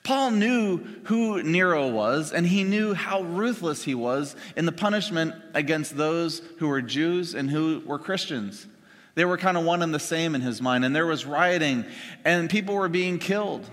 Paul 0.06 0.30
knew 0.32 0.78
who 1.06 1.42
Nero 1.42 1.90
was, 1.90 2.32
and 2.32 2.46
he 2.46 2.64
knew 2.64 2.94
how 2.94 3.24
ruthless 3.24 3.84
he 3.84 3.96
was 3.96 4.36
in 4.56 4.68
the 4.68 4.72
punishment 4.72 5.34
against 5.56 5.98
those 5.98 6.44
who 6.60 6.68
were 6.68 6.84
Jews 6.84 7.34
and 7.34 7.50
who 7.50 7.82
were 7.88 7.98
Christians. 7.98 8.68
They 9.16 9.26
were 9.26 9.40
kind 9.40 9.58
of 9.58 9.66
one 9.66 9.82
and 9.82 9.92
the 9.92 10.00
same 10.00 10.36
in 10.36 10.42
his 10.42 10.62
mind, 10.62 10.86
and 10.86 10.96
there 10.96 11.08
was 11.08 11.26
rioting, 11.26 11.86
and 12.24 12.52
people 12.52 12.76
were 12.76 12.88
being 12.88 13.18
killed. 13.18 13.68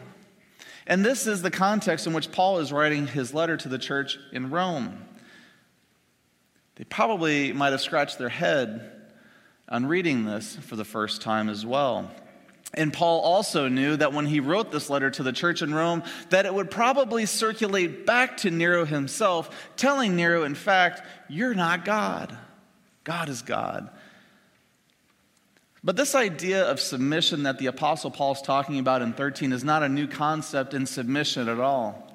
And 0.86 1.04
this 1.04 1.26
is 1.26 1.42
the 1.42 1.50
context 1.50 2.06
in 2.06 2.14
which 2.14 2.32
Paul 2.32 2.60
is 2.60 2.72
writing 2.72 3.06
his 3.06 3.34
letter 3.34 3.58
to 3.58 3.68
the 3.68 3.78
church 3.78 4.18
in 4.32 4.48
Rome. 4.48 5.04
They 6.76 6.84
probably 6.84 7.52
might 7.52 7.72
have 7.72 7.82
scratched 7.82 8.18
their 8.18 8.30
head 8.30 8.90
on 9.68 9.84
reading 9.84 10.24
this 10.24 10.56
for 10.56 10.76
the 10.76 10.84
first 10.84 11.20
time 11.20 11.50
as 11.50 11.66
well. 11.66 12.10
And 12.74 12.92
Paul 12.92 13.20
also 13.20 13.68
knew 13.68 13.96
that 13.96 14.12
when 14.12 14.26
he 14.26 14.40
wrote 14.40 14.72
this 14.72 14.88
letter 14.88 15.10
to 15.10 15.22
the 15.22 15.32
church 15.32 15.60
in 15.60 15.74
Rome 15.74 16.02
that 16.30 16.46
it 16.46 16.54
would 16.54 16.70
probably 16.70 17.26
circulate 17.26 18.06
back 18.06 18.38
to 18.38 18.50
Nero 18.50 18.86
himself, 18.86 19.70
telling 19.76 20.16
Nero 20.16 20.44
in 20.44 20.54
fact, 20.54 21.02
you're 21.28 21.54
not 21.54 21.84
God. 21.84 22.36
God 23.04 23.28
is 23.28 23.42
God. 23.42 23.90
But 25.84 25.96
this 25.96 26.14
idea 26.14 26.64
of 26.64 26.80
submission 26.80 27.42
that 27.42 27.58
the 27.58 27.66
apostle 27.66 28.10
Paul 28.10 28.32
is 28.32 28.42
talking 28.42 28.78
about 28.78 29.02
in 29.02 29.12
13 29.12 29.52
is 29.52 29.64
not 29.64 29.82
a 29.82 29.88
new 29.88 30.06
concept 30.06 30.74
in 30.74 30.86
submission 30.86 31.48
at 31.48 31.58
all. 31.58 32.11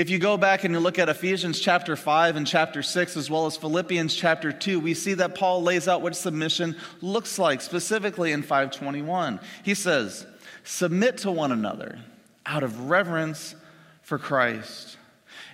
If 0.00 0.08
you 0.08 0.18
go 0.18 0.38
back 0.38 0.64
and 0.64 0.72
you 0.72 0.80
look 0.80 0.98
at 0.98 1.10
Ephesians 1.10 1.60
chapter 1.60 1.94
5 1.94 2.36
and 2.36 2.46
chapter 2.46 2.82
6, 2.82 3.18
as 3.18 3.28
well 3.28 3.44
as 3.44 3.58
Philippians 3.58 4.14
chapter 4.14 4.50
2, 4.50 4.80
we 4.80 4.94
see 4.94 5.12
that 5.12 5.34
Paul 5.34 5.62
lays 5.62 5.88
out 5.88 6.00
what 6.00 6.16
submission 6.16 6.74
looks 7.02 7.38
like, 7.38 7.60
specifically 7.60 8.32
in 8.32 8.40
521. 8.40 9.40
He 9.62 9.74
says, 9.74 10.26
Submit 10.64 11.18
to 11.18 11.30
one 11.30 11.52
another 11.52 11.98
out 12.46 12.62
of 12.62 12.88
reverence 12.88 13.54
for 14.00 14.16
Christ. 14.16 14.96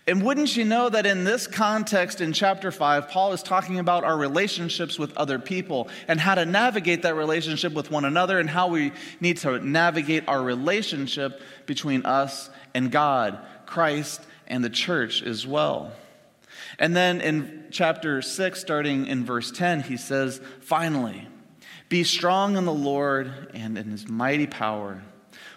And 0.07 0.23
wouldn't 0.23 0.57
you 0.57 0.65
know 0.65 0.91
that 0.91 1.07
in 1.07 1.25
this 1.25 1.49
context 1.49 2.21
in 2.21 2.33
chapter 2.33 2.71
5, 2.71 3.09
Paul 3.09 3.33
is 3.33 3.43
talking 3.43 3.81
about 3.81 4.05
our 4.05 4.17
relationships 4.17 4.97
with 4.97 5.17
other 5.17 5.41
people 5.41 5.89
and 6.07 6.21
how 6.21 6.37
to 6.37 6.47
navigate 6.47 7.03
that 7.03 7.17
relationship 7.17 7.73
with 7.73 7.91
one 7.91 8.05
another 8.05 8.39
and 8.39 8.49
how 8.49 8.69
we 8.69 8.93
need 9.21 9.39
to 9.39 9.59
navigate 9.59 10.23
our 10.29 10.41
relationship 10.41 11.43
between 11.67 12.07
us 12.07 12.49
and 12.75 12.93
God. 12.93 13.41
Christ 13.67 14.21
and 14.49 14.65
the 14.65 14.71
church 14.71 15.23
as 15.23 15.47
well. 15.47 15.93
And 16.79 16.95
then 16.95 17.21
in 17.21 17.65
chapter 17.71 18.23
6, 18.23 18.61
starting 18.61 19.07
in 19.07 19.25
verse 19.25 19.51
10, 19.51 19.83
he 19.83 19.97
says, 19.97 20.41
Finally, 20.61 21.27
be 21.89 22.05
strong 22.05 22.57
in 22.57 22.65
the 22.65 22.73
Lord 22.73 23.51
and 23.55 23.79
in 23.79 23.91
his 23.91 24.09
mighty 24.09 24.47
power. 24.47 25.03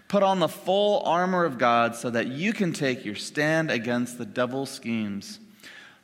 Put 0.07 0.23
on 0.23 0.39
the 0.39 0.47
full 0.47 1.03
armor 1.05 1.45
of 1.45 1.57
God 1.57 1.95
so 1.95 2.09
that 2.09 2.27
you 2.27 2.53
can 2.53 2.73
take 2.73 3.05
your 3.05 3.15
stand 3.15 3.69
against 3.69 4.17
the 4.17 4.25
devil's 4.25 4.69
schemes. 4.69 5.39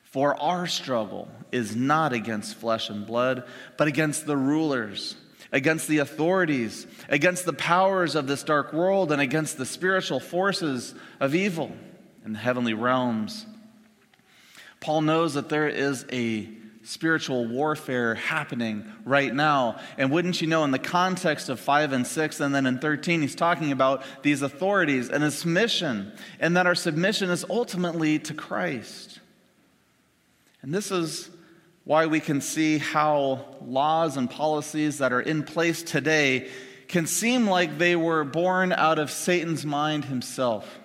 For 0.03 0.39
our 0.41 0.67
struggle 0.67 1.29
is 1.51 1.75
not 1.75 2.13
against 2.13 2.55
flesh 2.55 2.89
and 2.89 3.05
blood, 3.05 3.43
but 3.77 3.87
against 3.87 4.25
the 4.25 4.37
rulers, 4.37 5.15
against 5.51 5.87
the 5.87 5.97
authorities, 5.99 6.87
against 7.09 7.45
the 7.45 7.53
powers 7.53 8.15
of 8.15 8.27
this 8.27 8.43
dark 8.43 8.73
world, 8.73 9.11
and 9.11 9.21
against 9.21 9.57
the 9.57 9.65
spiritual 9.65 10.19
forces 10.19 10.93
of 11.19 11.35
evil 11.35 11.75
in 12.25 12.33
the 12.33 12.39
heavenly 12.39 12.73
realms. 12.73 13.45
Paul 14.79 15.01
knows 15.01 15.35
that 15.35 15.49
there 15.49 15.67
is 15.67 16.05
a 16.11 16.49
spiritual 16.83 17.47
warfare 17.47 18.15
happening 18.15 18.85
right 19.03 19.33
now. 19.33 19.79
And 19.97 20.11
wouldn't 20.11 20.41
you 20.41 20.47
know, 20.47 20.63
in 20.63 20.71
the 20.71 20.79
context 20.79 21.49
of 21.49 21.59
5 21.59 21.93
and 21.93 22.05
6, 22.05 22.39
and 22.39 22.53
then 22.53 22.65
in 22.65 22.79
13, 22.79 23.21
he's 23.21 23.35
talking 23.35 23.71
about 23.71 24.03
these 24.21 24.41
authorities 24.41 25.09
and 25.09 25.23
his 25.23 25.45
mission, 25.45 26.11
and 26.39 26.55
that 26.57 26.67
our 26.67 26.75
submission 26.75 27.29
is 27.29 27.45
ultimately 27.49 28.19
to 28.19 28.33
Christ. 28.33 29.19
And 30.61 30.73
this 30.73 30.91
is 30.91 31.29
why 31.83 32.07
we 32.07 32.19
can 32.19 32.41
see 32.41 32.77
how 32.77 33.45
laws 33.61 34.17
and 34.17 34.29
policies 34.29 34.99
that 34.99 35.13
are 35.13 35.21
in 35.21 35.43
place 35.43 35.83
today 35.83 36.49
can 36.87 37.07
seem 37.07 37.47
like 37.47 37.77
they 37.77 37.95
were 37.95 38.23
born 38.23 38.71
out 38.71 38.99
of 38.99 39.09
Satan's 39.09 39.65
mind 39.65 40.05
himself. 40.05 40.79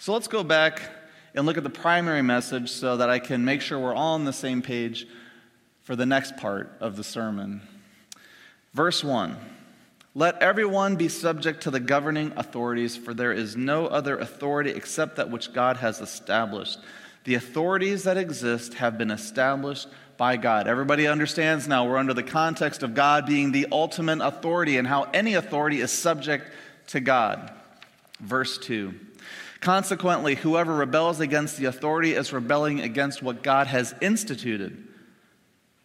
So 0.00 0.14
let's 0.14 0.28
go 0.28 0.42
back 0.42 0.80
and 1.34 1.44
look 1.44 1.58
at 1.58 1.62
the 1.62 1.68
primary 1.68 2.22
message 2.22 2.70
so 2.70 2.96
that 2.96 3.10
I 3.10 3.18
can 3.18 3.44
make 3.44 3.60
sure 3.60 3.78
we're 3.78 3.92
all 3.92 4.14
on 4.14 4.24
the 4.24 4.32
same 4.32 4.62
page 4.62 5.06
for 5.82 5.94
the 5.94 6.06
next 6.06 6.38
part 6.38 6.72
of 6.80 6.96
the 6.96 7.04
sermon. 7.04 7.60
Verse 8.72 9.04
1 9.04 9.36
Let 10.14 10.40
everyone 10.40 10.96
be 10.96 11.10
subject 11.10 11.64
to 11.64 11.70
the 11.70 11.80
governing 11.80 12.32
authorities, 12.36 12.96
for 12.96 13.12
there 13.12 13.34
is 13.34 13.58
no 13.58 13.88
other 13.88 14.16
authority 14.16 14.70
except 14.70 15.16
that 15.16 15.30
which 15.30 15.52
God 15.52 15.76
has 15.76 16.00
established. 16.00 16.78
The 17.24 17.34
authorities 17.34 18.04
that 18.04 18.16
exist 18.16 18.72
have 18.74 18.96
been 18.96 19.10
established 19.10 19.86
by 20.16 20.38
God. 20.38 20.66
Everybody 20.66 21.08
understands 21.08 21.68
now 21.68 21.86
we're 21.86 21.98
under 21.98 22.14
the 22.14 22.22
context 22.22 22.82
of 22.82 22.94
God 22.94 23.26
being 23.26 23.52
the 23.52 23.66
ultimate 23.70 24.22
authority 24.22 24.78
and 24.78 24.88
how 24.88 25.02
any 25.12 25.34
authority 25.34 25.82
is 25.82 25.92
subject 25.92 26.50
to 26.86 27.00
God. 27.00 27.52
Verse 28.18 28.56
2 28.56 28.94
Consequently, 29.60 30.36
whoever 30.36 30.74
rebels 30.74 31.20
against 31.20 31.58
the 31.58 31.66
authority 31.66 32.14
is 32.14 32.32
rebelling 32.32 32.80
against 32.80 33.22
what 33.22 33.42
God 33.42 33.66
has 33.66 33.94
instituted. 34.00 34.88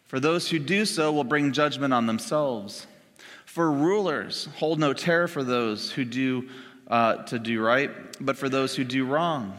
For 0.04 0.18
those 0.18 0.48
who 0.48 0.58
do 0.58 0.86
so 0.86 1.12
will 1.12 1.24
bring 1.24 1.52
judgment 1.52 1.92
on 1.92 2.06
themselves. 2.06 2.86
For 3.44 3.70
rulers, 3.70 4.48
hold 4.56 4.78
no 4.78 4.92
terror 4.92 5.28
for 5.28 5.44
those 5.44 5.90
who 5.90 6.04
do 6.04 6.48
uh, 6.88 7.24
to 7.24 7.38
do 7.38 7.60
right, 7.60 7.90
but 8.20 8.36
for 8.36 8.48
those 8.48 8.76
who 8.76 8.84
do 8.84 9.04
wrong. 9.04 9.58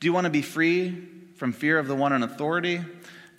Do 0.00 0.06
you 0.06 0.12
want 0.12 0.24
to 0.24 0.30
be 0.30 0.42
free 0.42 1.06
from 1.36 1.52
fear 1.52 1.78
of 1.78 1.86
the 1.86 1.94
one 1.94 2.12
in 2.12 2.22
authority? 2.22 2.80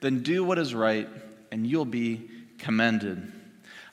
Then 0.02 0.22
do 0.22 0.44
what 0.44 0.60
is 0.60 0.76
right, 0.76 1.10
and 1.52 1.66
you'll 1.66 1.86
be 1.86 2.30
commended. 2.58 3.32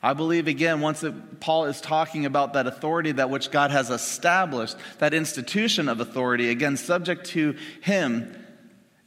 I 0.03 0.13
believe, 0.13 0.49
again, 0.49 0.81
once 0.81 1.01
it, 1.01 1.39
Paul 1.39 1.65
is 1.65 1.79
talking 1.79 2.25
about 2.25 2.53
that 2.53 2.67
authority 2.67 3.13
that 3.13 3.29
which 3.29 3.49
God 3.51 3.71
has 3.71 3.89
established, 3.89 4.75
that 4.99 5.13
institution 5.13 5.87
of 5.87 6.01
authority, 6.01 6.49
again, 6.49 6.75
subject 6.75 7.25
to 7.27 7.55
him 7.81 8.35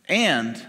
and 0.09 0.67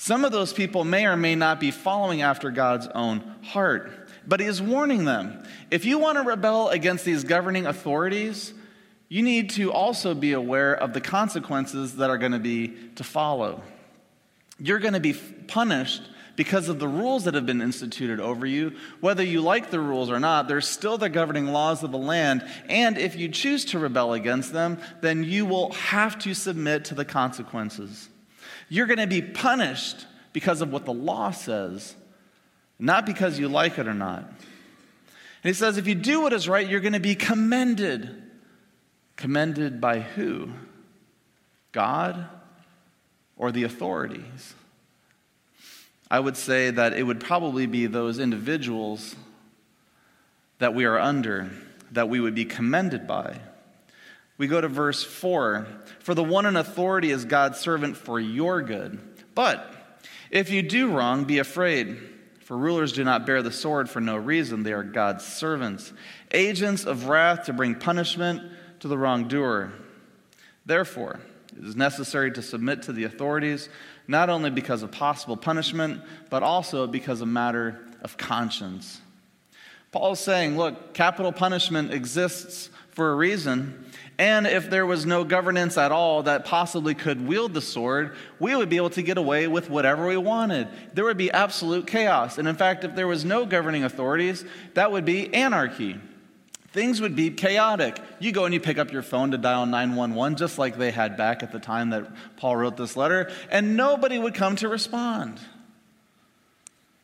Some 0.00 0.24
of 0.24 0.32
those 0.32 0.54
people 0.54 0.82
may 0.82 1.04
or 1.04 1.14
may 1.14 1.34
not 1.34 1.60
be 1.60 1.70
following 1.70 2.22
after 2.22 2.50
God's 2.50 2.86
own 2.94 3.36
heart, 3.42 4.08
but 4.26 4.40
he 4.40 4.46
is 4.46 4.62
warning 4.62 5.04
them. 5.04 5.46
If 5.70 5.84
you 5.84 5.98
want 5.98 6.16
to 6.16 6.24
rebel 6.24 6.70
against 6.70 7.04
these 7.04 7.22
governing 7.22 7.66
authorities, 7.66 8.54
you 9.10 9.20
need 9.20 9.50
to 9.50 9.70
also 9.70 10.14
be 10.14 10.32
aware 10.32 10.74
of 10.74 10.94
the 10.94 11.02
consequences 11.02 11.96
that 11.96 12.08
are 12.08 12.16
going 12.16 12.32
to 12.32 12.38
be 12.38 12.68
to 12.96 13.04
follow. 13.04 13.62
You're 14.58 14.78
going 14.78 14.94
to 14.94 15.00
be 15.00 15.12
punished 15.12 16.00
because 16.40 16.70
of 16.70 16.78
the 16.78 16.88
rules 16.88 17.24
that 17.24 17.34
have 17.34 17.44
been 17.44 17.60
instituted 17.60 18.18
over 18.18 18.46
you. 18.46 18.72
Whether 19.00 19.22
you 19.22 19.42
like 19.42 19.68
the 19.68 19.78
rules 19.78 20.08
or 20.08 20.18
not, 20.18 20.48
they're 20.48 20.62
still 20.62 20.96
the 20.96 21.10
governing 21.10 21.48
laws 21.48 21.82
of 21.82 21.92
the 21.92 21.98
land. 21.98 22.42
And 22.66 22.96
if 22.96 23.14
you 23.14 23.28
choose 23.28 23.66
to 23.66 23.78
rebel 23.78 24.14
against 24.14 24.54
them, 24.54 24.80
then 25.02 25.22
you 25.22 25.44
will 25.44 25.70
have 25.72 26.18
to 26.20 26.32
submit 26.32 26.86
to 26.86 26.94
the 26.94 27.04
consequences. 27.04 28.08
You're 28.70 28.86
going 28.86 29.00
to 29.00 29.06
be 29.06 29.20
punished 29.20 30.06
because 30.32 30.62
of 30.62 30.72
what 30.72 30.86
the 30.86 30.94
law 30.94 31.30
says, 31.30 31.94
not 32.78 33.04
because 33.04 33.38
you 33.38 33.46
like 33.50 33.78
it 33.78 33.86
or 33.86 33.92
not. 33.92 34.20
And 34.22 34.34
he 35.42 35.52
says, 35.52 35.76
if 35.76 35.86
you 35.86 35.94
do 35.94 36.22
what 36.22 36.32
is 36.32 36.48
right, 36.48 36.66
you're 36.66 36.80
going 36.80 36.94
to 36.94 37.00
be 37.00 37.16
commended. 37.16 38.22
Commended 39.16 39.78
by 39.78 40.00
who? 40.00 40.48
God 41.72 42.30
or 43.36 43.52
the 43.52 43.64
authorities? 43.64 44.54
I 46.10 46.18
would 46.18 46.36
say 46.36 46.70
that 46.70 46.92
it 46.92 47.04
would 47.04 47.20
probably 47.20 47.66
be 47.66 47.86
those 47.86 48.18
individuals 48.18 49.14
that 50.58 50.74
we 50.74 50.84
are 50.84 50.98
under 50.98 51.50
that 51.92 52.08
we 52.08 52.20
would 52.20 52.34
be 52.34 52.44
commended 52.44 53.06
by. 53.06 53.40
We 54.38 54.46
go 54.46 54.60
to 54.60 54.68
verse 54.68 55.02
4 55.02 55.66
For 56.00 56.14
the 56.14 56.24
one 56.24 56.46
in 56.46 56.56
authority 56.56 57.10
is 57.10 57.24
God's 57.24 57.58
servant 57.58 57.96
for 57.96 58.18
your 58.18 58.62
good. 58.62 58.98
But 59.34 59.74
if 60.30 60.50
you 60.50 60.62
do 60.62 60.90
wrong, 60.90 61.24
be 61.24 61.38
afraid. 61.38 61.98
For 62.40 62.56
rulers 62.56 62.92
do 62.92 63.04
not 63.04 63.26
bear 63.26 63.42
the 63.42 63.52
sword 63.52 63.88
for 63.88 64.00
no 64.00 64.16
reason. 64.16 64.64
They 64.64 64.72
are 64.72 64.82
God's 64.82 65.24
servants, 65.24 65.92
agents 66.32 66.84
of 66.84 67.08
wrath 67.08 67.44
to 67.44 67.52
bring 67.52 67.76
punishment 67.76 68.42
to 68.80 68.88
the 68.88 68.98
wrongdoer. 68.98 69.72
Therefore, 70.66 71.20
it 71.56 71.64
is 71.64 71.76
necessary 71.76 72.32
to 72.32 72.42
submit 72.42 72.82
to 72.82 72.92
the 72.92 73.04
authorities, 73.04 73.68
not 74.10 74.28
only 74.28 74.50
because 74.50 74.82
of 74.82 74.90
possible 74.90 75.36
punishment, 75.36 76.02
but 76.30 76.42
also 76.42 76.88
because 76.88 77.20
of 77.20 77.28
matter 77.28 77.78
of 78.02 78.16
conscience. 78.16 79.00
Paul 79.92 80.12
is 80.12 80.18
saying, 80.18 80.56
look, 80.56 80.94
capital 80.94 81.30
punishment 81.30 81.94
exists 81.94 82.70
for 82.90 83.12
a 83.12 83.14
reason. 83.14 83.84
And 84.18 84.48
if 84.48 84.68
there 84.68 84.84
was 84.84 85.06
no 85.06 85.22
governance 85.22 85.78
at 85.78 85.92
all 85.92 86.24
that 86.24 86.44
possibly 86.44 86.92
could 86.92 87.24
wield 87.24 87.54
the 87.54 87.60
sword, 87.60 88.16
we 88.40 88.56
would 88.56 88.68
be 88.68 88.78
able 88.78 88.90
to 88.90 89.02
get 89.02 89.16
away 89.16 89.46
with 89.46 89.70
whatever 89.70 90.08
we 90.08 90.16
wanted. 90.16 90.66
There 90.92 91.04
would 91.04 91.16
be 91.16 91.30
absolute 91.30 91.86
chaos. 91.86 92.36
And 92.36 92.48
in 92.48 92.56
fact, 92.56 92.82
if 92.82 92.96
there 92.96 93.06
was 93.06 93.24
no 93.24 93.46
governing 93.46 93.84
authorities, 93.84 94.44
that 94.74 94.90
would 94.90 95.04
be 95.04 95.32
anarchy. 95.32 96.00
Things 96.72 97.00
would 97.00 97.16
be 97.16 97.30
chaotic. 97.30 97.98
You 98.20 98.30
go 98.30 98.44
and 98.44 98.54
you 98.54 98.60
pick 98.60 98.78
up 98.78 98.92
your 98.92 99.02
phone 99.02 99.32
to 99.32 99.38
dial 99.38 99.66
911, 99.66 100.36
just 100.36 100.56
like 100.56 100.78
they 100.78 100.92
had 100.92 101.16
back 101.16 101.42
at 101.42 101.50
the 101.50 101.58
time 101.58 101.90
that 101.90 102.08
Paul 102.36 102.56
wrote 102.56 102.76
this 102.76 102.96
letter, 102.96 103.30
and 103.50 103.76
nobody 103.76 104.18
would 104.18 104.34
come 104.34 104.54
to 104.56 104.68
respond. 104.68 105.40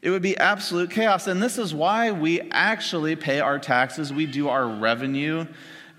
It 0.02 0.10
would 0.10 0.22
be 0.22 0.36
absolute 0.36 0.90
chaos. 0.90 1.26
And 1.26 1.42
this 1.42 1.58
is 1.58 1.74
why 1.74 2.12
we 2.12 2.40
actually 2.52 3.16
pay 3.16 3.40
our 3.40 3.58
taxes, 3.58 4.12
we 4.12 4.26
do 4.26 4.48
our 4.48 4.68
revenue 4.68 5.46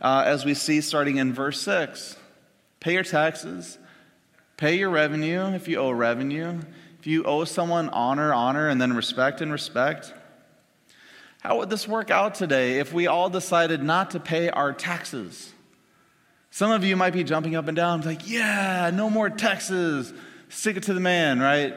uh, 0.02 0.24
as 0.26 0.46
we 0.46 0.54
see 0.54 0.80
starting 0.80 1.18
in 1.18 1.34
verse 1.34 1.60
6. 1.62 2.16
Pay 2.80 2.94
your 2.94 3.04
taxes, 3.04 3.78
pay 4.56 4.78
your 4.78 4.92
revenue 4.92 5.54
if 5.54 5.68
you 5.68 5.78
owe 5.78 5.92
revenue. 5.92 6.62
If 7.00 7.06
you 7.06 7.26
owe 7.26 7.44
someone 7.44 7.90
honor, 7.90 8.34
honor, 8.34 8.70
and 8.70 8.82
then 8.82 8.94
respect 8.94 9.42
and 9.42 9.52
respect. 9.52 10.14
How 11.48 11.60
would 11.60 11.70
this 11.70 11.88
work 11.88 12.12
out 12.12 12.36
today 12.36 12.80
if 12.80 12.92
we 12.92 13.08
all 13.08 13.30
decided 13.30 13.82
not 13.82 14.12
to 14.12 14.20
pay 14.20 14.50
our 14.50 14.74
taxes? 14.74 15.54
Some 16.52 16.72
of 16.72 16.84
you 16.84 16.98
might 16.98 17.14
be 17.14 17.24
jumping 17.24 17.56
up 17.56 17.70
and 17.70 17.76
down, 17.78 18.02
like, 18.02 18.30
yeah, 18.30 18.92
no 18.94 19.10
more 19.10 19.30
taxes, 19.30 20.14
stick 20.50 20.76
it 20.76 20.84
to 20.84 20.94
the 20.94 21.00
man, 21.00 21.40
right? 21.40 21.74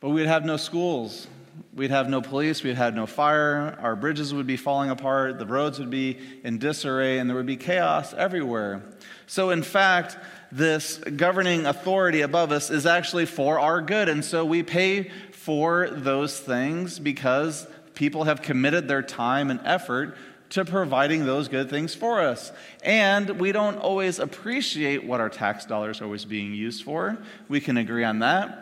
But 0.00 0.10
we'd 0.10 0.26
have 0.26 0.44
no 0.44 0.58
schools, 0.58 1.26
we'd 1.72 1.92
have 1.92 2.10
no 2.10 2.20
police, 2.20 2.62
we'd 2.62 2.76
have 2.76 2.94
no 2.94 3.06
fire, 3.06 3.78
our 3.80 3.96
bridges 3.96 4.34
would 4.34 4.46
be 4.46 4.58
falling 4.58 4.90
apart, 4.90 5.38
the 5.38 5.46
roads 5.46 5.78
would 5.78 5.88
be 5.88 6.18
in 6.42 6.58
disarray, 6.58 7.18
and 7.18 7.30
there 7.30 7.38
would 7.38 7.46
be 7.46 7.56
chaos 7.56 8.12
everywhere. 8.12 8.82
So, 9.26 9.48
in 9.48 9.62
fact, 9.62 10.18
this 10.52 10.98
governing 10.98 11.64
authority 11.64 12.20
above 12.20 12.52
us 12.52 12.70
is 12.70 12.84
actually 12.84 13.24
for 13.24 13.58
our 13.58 13.80
good. 13.80 14.10
And 14.10 14.22
so 14.22 14.44
we 14.44 14.62
pay 14.62 15.10
for 15.32 15.88
those 15.90 16.38
things 16.38 16.98
because 16.98 17.66
people 17.94 18.24
have 18.24 18.42
committed 18.42 18.88
their 18.88 19.02
time 19.02 19.50
and 19.50 19.60
effort 19.64 20.16
to 20.50 20.64
providing 20.64 21.24
those 21.24 21.48
good 21.48 21.70
things 21.70 21.94
for 21.94 22.20
us. 22.20 22.52
And 22.82 23.40
we 23.40 23.50
don't 23.50 23.76
always 23.78 24.18
appreciate 24.18 25.04
what 25.04 25.20
our 25.20 25.28
tax 25.28 25.64
dollars 25.64 26.00
are 26.00 26.04
always 26.04 26.24
being 26.24 26.54
used 26.54 26.84
for. 26.84 27.18
We 27.48 27.60
can 27.60 27.76
agree 27.76 28.04
on 28.04 28.20
that. 28.20 28.60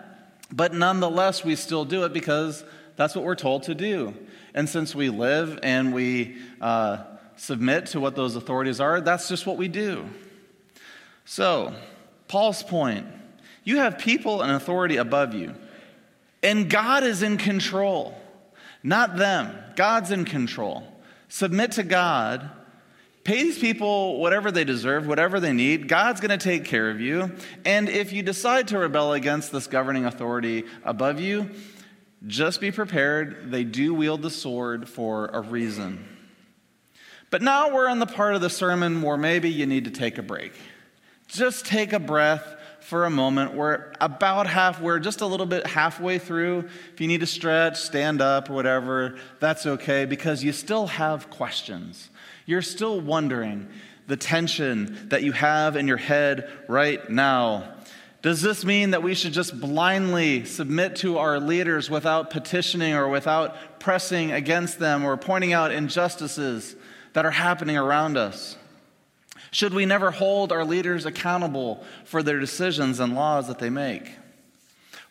But 0.52 0.74
nonetheless, 0.74 1.44
we 1.44 1.56
still 1.56 1.84
do 1.84 2.04
it 2.04 2.12
because 2.12 2.64
that's 2.96 3.14
what 3.14 3.24
we're 3.24 3.34
told 3.34 3.64
to 3.64 3.74
do. 3.74 4.14
And 4.54 4.68
since 4.68 4.94
we 4.94 5.08
live 5.08 5.58
and 5.62 5.94
we 5.94 6.36
uh, 6.60 7.04
submit 7.36 7.86
to 7.86 8.00
what 8.00 8.16
those 8.16 8.36
authorities 8.36 8.80
are, 8.80 9.00
that's 9.00 9.28
just 9.28 9.46
what 9.46 9.56
we 9.56 9.68
do. 9.68 10.08
So, 11.24 11.74
Paul's 12.28 12.62
point 12.62 13.06
you 13.64 13.76
have 13.76 13.98
people 13.98 14.42
and 14.42 14.52
authority 14.52 14.96
above 14.96 15.34
you, 15.34 15.54
and 16.42 16.68
God 16.68 17.04
is 17.04 17.22
in 17.22 17.36
control, 17.36 18.20
not 18.82 19.16
them. 19.16 19.56
God's 19.76 20.10
in 20.10 20.24
control. 20.24 20.84
Submit 21.28 21.72
to 21.72 21.82
God. 21.82 22.50
Pay 23.24 23.44
these 23.44 23.58
people 23.58 24.18
whatever 24.18 24.50
they 24.50 24.64
deserve, 24.64 25.06
whatever 25.06 25.38
they 25.38 25.52
need. 25.52 25.88
God's 25.88 26.20
going 26.20 26.36
to 26.36 26.44
take 26.44 26.64
care 26.64 26.90
of 26.90 27.00
you. 27.00 27.32
And 27.64 27.88
if 27.88 28.12
you 28.12 28.22
decide 28.22 28.68
to 28.68 28.78
rebel 28.78 29.12
against 29.12 29.52
this 29.52 29.68
governing 29.68 30.04
authority 30.04 30.64
above 30.84 31.20
you, 31.20 31.50
just 32.26 32.60
be 32.60 32.72
prepared. 32.72 33.50
They 33.50 33.64
do 33.64 33.94
wield 33.94 34.22
the 34.22 34.30
sword 34.30 34.88
for 34.88 35.26
a 35.26 35.40
reason. 35.40 36.04
But 37.30 37.42
now 37.42 37.72
we're 37.72 37.88
in 37.88 38.00
the 38.00 38.06
part 38.06 38.34
of 38.34 38.40
the 38.40 38.50
sermon 38.50 39.02
where 39.02 39.16
maybe 39.16 39.50
you 39.50 39.66
need 39.66 39.84
to 39.84 39.90
take 39.90 40.18
a 40.18 40.22
break. 40.22 40.52
Just 41.28 41.64
take 41.64 41.92
a 41.92 41.98
breath 41.98 42.56
for 42.82 43.04
a 43.04 43.10
moment. 43.10 43.54
We're 43.54 43.92
about 44.00 44.46
half, 44.46 44.80
we're 44.80 44.98
just 44.98 45.20
a 45.20 45.26
little 45.26 45.46
bit 45.46 45.66
halfway 45.66 46.18
through. 46.18 46.68
If 46.92 47.00
you 47.00 47.08
need 47.08 47.20
to 47.20 47.26
stretch, 47.26 47.80
stand 47.80 48.20
up, 48.20 48.50
or 48.50 48.54
whatever, 48.54 49.16
that's 49.40 49.66
okay 49.66 50.04
because 50.04 50.42
you 50.42 50.52
still 50.52 50.86
have 50.88 51.30
questions. 51.30 52.10
You're 52.44 52.62
still 52.62 53.00
wondering 53.00 53.68
the 54.08 54.16
tension 54.16 55.08
that 55.08 55.22
you 55.22 55.32
have 55.32 55.76
in 55.76 55.86
your 55.86 55.96
head 55.96 56.50
right 56.68 57.08
now. 57.08 57.72
Does 58.20 58.40
this 58.40 58.64
mean 58.64 58.90
that 58.90 59.02
we 59.02 59.14
should 59.14 59.32
just 59.32 59.58
blindly 59.58 60.44
submit 60.44 60.96
to 60.96 61.18
our 61.18 61.40
leaders 61.40 61.90
without 61.90 62.30
petitioning 62.30 62.94
or 62.94 63.08
without 63.08 63.80
pressing 63.80 64.30
against 64.30 64.78
them 64.78 65.04
or 65.04 65.16
pointing 65.16 65.52
out 65.52 65.72
injustices 65.72 66.76
that 67.14 67.26
are 67.26 67.32
happening 67.32 67.76
around 67.76 68.16
us? 68.16 68.56
Should 69.52 69.74
we 69.74 69.84
never 69.86 70.10
hold 70.10 70.50
our 70.50 70.64
leaders 70.64 71.04
accountable 71.06 71.84
for 72.04 72.22
their 72.22 72.40
decisions 72.40 73.00
and 73.00 73.14
laws 73.14 73.48
that 73.48 73.58
they 73.58 73.70
make? 73.70 74.10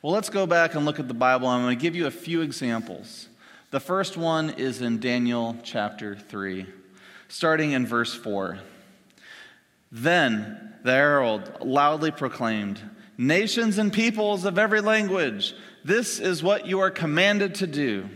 Well, 0.02 0.14
let's 0.14 0.30
go 0.30 0.48
back 0.48 0.74
and 0.74 0.84
look 0.84 1.00
at 1.00 1.08
the 1.08 1.14
Bible. 1.14 1.48
I'm 1.48 1.62
going 1.62 1.78
to 1.78 1.82
give 1.82 1.96
you 1.96 2.08
a 2.08 2.12
few 2.12 2.42
examples. 2.42 3.30
The 3.70 3.80
first 3.80 4.18
one 4.18 4.50
is 4.50 4.82
in 4.82 5.00
Daniel 5.00 5.56
chapter 5.64 6.16
3, 6.16 6.66
starting 7.28 7.74
in 7.74 7.86
verse 7.86 8.16
4. 8.16 8.58
Then 9.92 10.74
the 10.84 10.92
herald 10.92 11.62
loudly 11.62 12.10
proclaimed, 12.10 12.82
Nations 13.20 13.78
and 13.78 13.94
peoples 13.94 14.46
of 14.46 14.58
every 14.58 14.82
language, 14.82 15.54
this 15.86 16.20
is 16.20 16.42
what 16.42 16.66
you 16.66 16.80
are 16.80 16.90
commanded 16.90 17.54
to 17.56 17.68
do. 17.68 18.10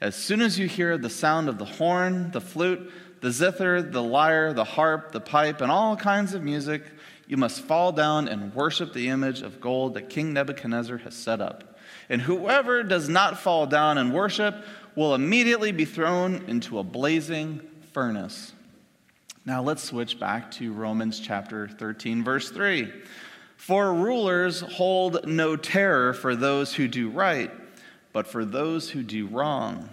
As 0.00 0.16
soon 0.16 0.40
as 0.40 0.58
you 0.58 0.66
hear 0.66 0.98
the 0.98 1.08
sound 1.08 1.48
of 1.48 1.58
the 1.58 1.64
horn, 1.64 2.32
the 2.32 2.40
flute, 2.40 2.90
the 3.22 3.30
zither, 3.30 3.80
the 3.80 4.02
lyre, 4.02 4.52
the 4.52 4.64
harp, 4.64 5.12
the 5.12 5.20
pipe, 5.20 5.60
and 5.60 5.70
all 5.70 5.96
kinds 5.96 6.34
of 6.34 6.42
music, 6.42 6.82
you 7.28 7.36
must 7.36 7.62
fall 7.62 7.92
down 7.92 8.26
and 8.26 8.52
worship 8.52 8.92
the 8.92 9.08
image 9.08 9.42
of 9.42 9.60
gold 9.60 9.94
that 9.94 10.10
King 10.10 10.32
Nebuchadnezzar 10.32 10.98
has 10.98 11.14
set 11.14 11.40
up. 11.40 11.78
And 12.08 12.20
whoever 12.20 12.82
does 12.82 13.08
not 13.08 13.38
fall 13.38 13.66
down 13.66 13.96
and 13.96 14.12
worship 14.12 14.64
will 14.96 15.14
immediately 15.14 15.70
be 15.70 15.84
thrown 15.84 16.44
into 16.48 16.80
a 16.80 16.82
blazing 16.82 17.60
furnace. 17.92 18.52
Now 19.44 19.62
let's 19.62 19.84
switch 19.84 20.18
back 20.18 20.50
to 20.52 20.72
Romans 20.72 21.20
chapter 21.20 21.68
13, 21.68 22.24
verse 22.24 22.50
3. 22.50 22.92
For 23.56 23.94
rulers 23.94 24.60
hold 24.62 25.28
no 25.28 25.54
terror 25.54 26.12
for 26.12 26.34
those 26.34 26.74
who 26.74 26.88
do 26.88 27.08
right, 27.08 27.52
but 28.12 28.26
for 28.26 28.44
those 28.44 28.90
who 28.90 29.04
do 29.04 29.28
wrong. 29.28 29.88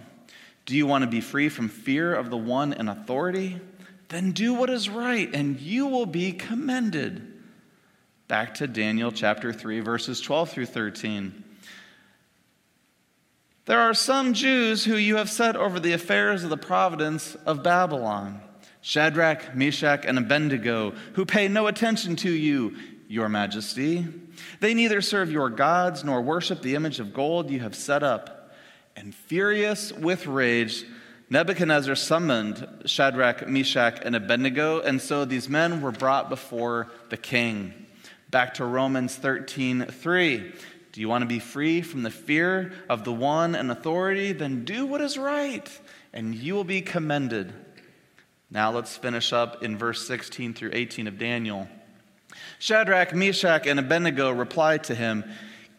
Do 0.70 0.76
you 0.76 0.86
want 0.86 1.02
to 1.02 1.10
be 1.10 1.20
free 1.20 1.48
from 1.48 1.68
fear 1.68 2.14
of 2.14 2.30
the 2.30 2.36
one 2.36 2.72
in 2.72 2.88
authority? 2.88 3.58
Then 4.08 4.30
do 4.30 4.54
what 4.54 4.70
is 4.70 4.88
right, 4.88 5.28
and 5.34 5.58
you 5.58 5.88
will 5.88 6.06
be 6.06 6.30
commended. 6.30 7.26
back 8.28 8.54
to 8.54 8.68
Daniel 8.68 9.10
chapter 9.10 9.52
3, 9.52 9.80
verses 9.80 10.20
12 10.20 10.50
through 10.50 10.66
13. 10.66 11.42
There 13.64 13.80
are 13.80 13.94
some 13.94 14.32
Jews 14.32 14.84
who 14.84 14.94
you 14.94 15.16
have 15.16 15.28
set 15.28 15.56
over 15.56 15.80
the 15.80 15.92
affairs 15.92 16.44
of 16.44 16.50
the 16.50 16.56
providence 16.56 17.34
of 17.46 17.64
Babylon 17.64 18.40
Shadrach, 18.80 19.56
Meshach, 19.56 20.04
and 20.06 20.18
Abednego, 20.18 20.92
who 21.14 21.26
pay 21.26 21.48
no 21.48 21.66
attention 21.66 22.14
to 22.14 22.30
you, 22.30 22.76
your 23.08 23.28
majesty. 23.28 24.06
They 24.60 24.74
neither 24.74 25.00
serve 25.00 25.32
your 25.32 25.50
gods 25.50 26.04
nor 26.04 26.22
worship 26.22 26.62
the 26.62 26.76
image 26.76 27.00
of 27.00 27.12
gold 27.12 27.50
you 27.50 27.58
have 27.58 27.74
set 27.74 28.04
up. 28.04 28.39
And 28.96 29.14
furious 29.14 29.92
with 29.92 30.26
rage, 30.26 30.84
Nebuchadnezzar 31.30 31.94
summoned 31.94 32.66
Shadrach, 32.86 33.48
Meshach, 33.48 34.00
and 34.04 34.16
Abednego, 34.16 34.80
and 34.80 35.00
so 35.00 35.24
these 35.24 35.48
men 35.48 35.80
were 35.80 35.92
brought 35.92 36.28
before 36.28 36.90
the 37.08 37.16
king. 37.16 37.86
Back 38.30 38.54
to 38.54 38.64
Romans 38.64 39.14
13 39.16 39.86
3. 39.86 40.52
Do 40.92 41.00
you 41.00 41.08
want 41.08 41.22
to 41.22 41.28
be 41.28 41.38
free 41.38 41.82
from 41.82 42.02
the 42.02 42.10
fear 42.10 42.72
of 42.88 43.04
the 43.04 43.12
one 43.12 43.54
in 43.54 43.70
authority? 43.70 44.32
Then 44.32 44.64
do 44.64 44.86
what 44.86 45.00
is 45.00 45.16
right, 45.16 45.68
and 46.12 46.34
you 46.34 46.54
will 46.54 46.64
be 46.64 46.80
commended. 46.80 47.52
Now 48.50 48.72
let's 48.72 48.96
finish 48.96 49.32
up 49.32 49.62
in 49.62 49.78
verse 49.78 50.04
16 50.08 50.54
through 50.54 50.70
18 50.72 51.06
of 51.06 51.16
Daniel. 51.16 51.68
Shadrach, 52.58 53.14
Meshach, 53.14 53.66
and 53.66 53.78
Abednego 53.78 54.32
replied 54.32 54.84
to 54.84 54.94
him, 54.96 55.24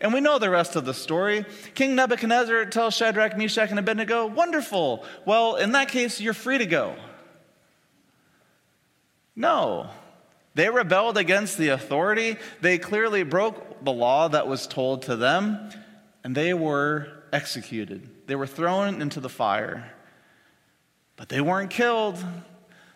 And 0.00 0.14
we 0.14 0.20
know 0.20 0.38
the 0.38 0.48
rest 0.48 0.76
of 0.76 0.84
the 0.84 0.94
story. 0.94 1.44
King 1.74 1.94
Nebuchadnezzar 1.94 2.66
tells 2.66 2.94
Shadrach, 2.94 3.36
Meshach, 3.36 3.70
and 3.70 3.78
Abednego, 3.78 4.26
Wonderful. 4.26 5.04
Well, 5.26 5.56
in 5.56 5.72
that 5.72 5.88
case, 5.88 6.20
you're 6.20 6.32
free 6.32 6.58
to 6.58 6.66
go. 6.66 6.96
No. 9.36 9.90
They 10.54 10.68
rebelled 10.68 11.18
against 11.18 11.58
the 11.58 11.68
authority. 11.68 12.36
They 12.60 12.78
clearly 12.78 13.22
broke 13.22 13.84
the 13.84 13.92
law 13.92 14.28
that 14.28 14.48
was 14.48 14.66
told 14.66 15.02
to 15.02 15.16
them, 15.16 15.70
and 16.24 16.34
they 16.34 16.54
were 16.54 17.08
executed. 17.32 18.08
They 18.26 18.34
were 18.34 18.46
thrown 18.46 19.00
into 19.00 19.20
the 19.20 19.28
fire. 19.28 19.92
But 21.16 21.28
they 21.28 21.40
weren't 21.40 21.70
killed, 21.70 22.24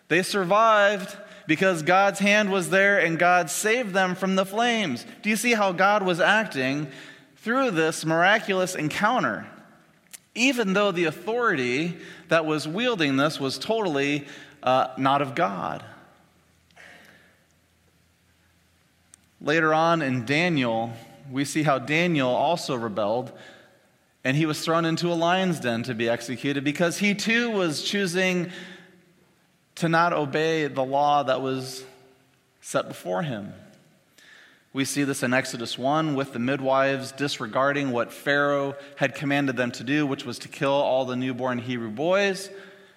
they 0.07 0.23
survived 0.23 1.15
because 1.47 1.83
God's 1.83 2.19
hand 2.19 2.51
was 2.51 2.69
there 2.69 2.99
and 2.99 3.19
God 3.19 3.49
saved 3.49 3.93
them 3.93 4.15
from 4.15 4.35
the 4.35 4.45
flames. 4.45 5.05
Do 5.21 5.29
you 5.29 5.35
see 5.35 5.53
how 5.53 5.71
God 5.71 6.03
was 6.03 6.19
acting 6.19 6.87
through 7.37 7.71
this 7.71 8.05
miraculous 8.05 8.75
encounter? 8.75 9.47
Even 10.33 10.73
though 10.73 10.91
the 10.91 11.05
authority 11.05 11.97
that 12.27 12.45
was 12.45 12.67
wielding 12.67 13.17
this 13.17 13.39
was 13.39 13.57
totally 13.57 14.25
uh, 14.63 14.87
not 14.97 15.21
of 15.21 15.35
God. 15.35 15.83
Later 19.39 19.73
on 19.73 20.01
in 20.01 20.25
Daniel, 20.25 20.93
we 21.31 21.45
see 21.45 21.63
how 21.63 21.79
Daniel 21.79 22.29
also 22.29 22.75
rebelled 22.75 23.31
and 24.25 24.35
he 24.35 24.47
was 24.47 24.59
thrown 24.59 24.85
into 24.85 25.11
a 25.11 25.13
lion's 25.13 25.59
den 25.59 25.83
to 25.83 25.93
be 25.93 26.09
executed 26.09 26.63
because 26.63 26.97
he 26.97 27.13
too 27.13 27.51
was 27.51 27.83
choosing 27.83 28.49
to 29.75 29.89
not 29.89 30.13
obey 30.13 30.67
the 30.67 30.83
law 30.83 31.23
that 31.23 31.41
was 31.41 31.83
set 32.61 32.87
before 32.87 33.21
him. 33.23 33.53
We 34.73 34.83
see 34.83 35.05
this 35.05 35.23
in 35.23 35.33
Exodus 35.33 35.77
1 35.77 36.15
with 36.15 36.33
the 36.33 36.39
midwives 36.39 37.13
disregarding 37.13 37.91
what 37.91 38.11
Pharaoh 38.11 38.75
had 38.97 39.15
commanded 39.15 39.55
them 39.55 39.71
to 39.71 39.85
do, 39.85 40.05
which 40.05 40.25
was 40.25 40.39
to 40.39 40.49
kill 40.49 40.71
all 40.71 41.05
the 41.05 41.15
newborn 41.15 41.59
Hebrew 41.59 41.89
boys. 41.89 42.49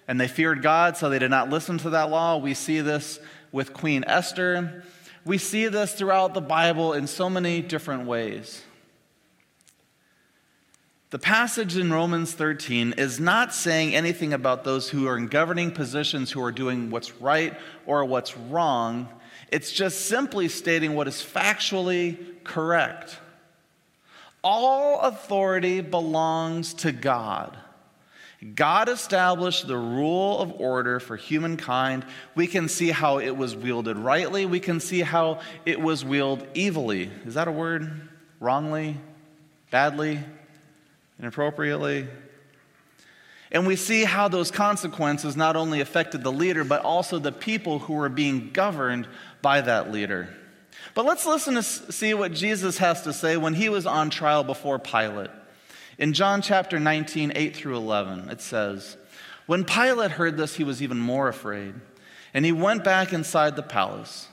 And 0.05 0.19
they 0.19 0.27
feared 0.27 0.61
God, 0.61 0.97
so 0.97 1.09
they 1.09 1.19
did 1.19 1.31
not 1.31 1.49
listen 1.49 1.77
to 1.79 1.91
that 1.91 2.09
law. 2.09 2.37
We 2.37 2.53
see 2.53 2.81
this 2.81 3.19
with 3.51 3.73
Queen 3.73 4.03
Esther. 4.07 4.83
We 5.23 5.37
see 5.37 5.67
this 5.67 5.93
throughout 5.93 6.33
the 6.33 6.41
Bible 6.41 6.93
in 6.93 7.07
so 7.07 7.29
many 7.29 7.61
different 7.61 8.07
ways. 8.07 8.61
The 11.11 11.19
passage 11.19 11.75
in 11.75 11.91
Romans 11.91 12.33
13 12.33 12.93
is 12.97 13.19
not 13.19 13.51
saying 13.51 13.95
anything 13.95 14.31
about 14.31 14.63
those 14.63 14.89
who 14.89 15.07
are 15.07 15.17
in 15.17 15.25
governing 15.25 15.71
positions 15.71 16.31
who 16.31 16.43
are 16.43 16.51
doing 16.51 16.91
what's 16.91 17.15
right 17.19 17.57
or 17.87 18.05
what's 18.05 18.37
wrong. 18.37 19.09
It's 19.51 19.71
just 19.71 20.05
simply 20.05 20.49
stating 20.49 20.93
what 20.93 21.07
is 21.07 21.15
factually 21.15 22.43
correct. 22.43 23.17
All 24.43 25.01
authority 25.01 25.81
belongs 25.81 26.75
to 26.75 26.91
God. 26.91 27.57
God 28.53 28.87
established 28.87 29.67
the 29.67 29.77
rule 29.77 30.39
of 30.39 30.61
order 30.61 30.99
for 30.99 31.17
humankind. 31.17 32.05
We 32.35 32.45
can 32.45 32.69
see 32.69 32.91
how 32.91 33.17
it 33.17 33.35
was 33.35 33.55
wielded 33.55 33.97
rightly, 33.97 34.45
we 34.45 34.59
can 34.59 34.79
see 34.79 35.01
how 35.01 35.39
it 35.65 35.81
was 35.81 36.05
wielded 36.05 36.47
evilly. 36.55 37.09
Is 37.25 37.33
that 37.33 37.47
a 37.47 37.51
word? 37.51 38.09
Wrongly? 38.39 38.97
Badly? 39.71 40.19
Inappropriately. 41.19 42.07
And 43.51 43.65
we 43.65 43.75
see 43.75 44.03
how 44.03 44.27
those 44.27 44.51
consequences 44.51 45.35
not 45.35 45.55
only 45.55 45.81
affected 45.81 46.23
the 46.23 46.31
leader, 46.31 46.63
but 46.63 46.81
also 46.83 47.17
the 47.17 47.31
people 47.31 47.79
who 47.79 47.93
were 47.93 48.09
being 48.09 48.51
governed 48.51 49.07
by 49.41 49.61
that 49.61 49.91
leader. 49.91 50.29
But 50.93 51.05
let's 51.05 51.25
listen 51.25 51.55
to 51.55 51.63
see 51.63 52.13
what 52.13 52.33
Jesus 52.33 52.77
has 52.77 53.03
to 53.03 53.13
say 53.13 53.37
when 53.37 53.55
he 53.55 53.69
was 53.69 53.85
on 53.85 54.09
trial 54.09 54.43
before 54.43 54.79
Pilate. 54.79 55.31
In 55.97 56.13
John 56.13 56.41
chapter 56.41 56.79
19, 56.79 57.33
8 57.35 57.55
through 57.55 57.75
11, 57.75 58.29
it 58.29 58.41
says, 58.41 58.97
When 59.45 59.65
Pilate 59.65 60.11
heard 60.11 60.37
this, 60.37 60.55
he 60.55 60.63
was 60.63 60.81
even 60.81 60.99
more 60.99 61.27
afraid, 61.27 61.73
and 62.33 62.45
he 62.45 62.51
went 62.51 62.83
back 62.83 63.11
inside 63.11 63.55
the 63.55 63.63
palace. 63.63 64.27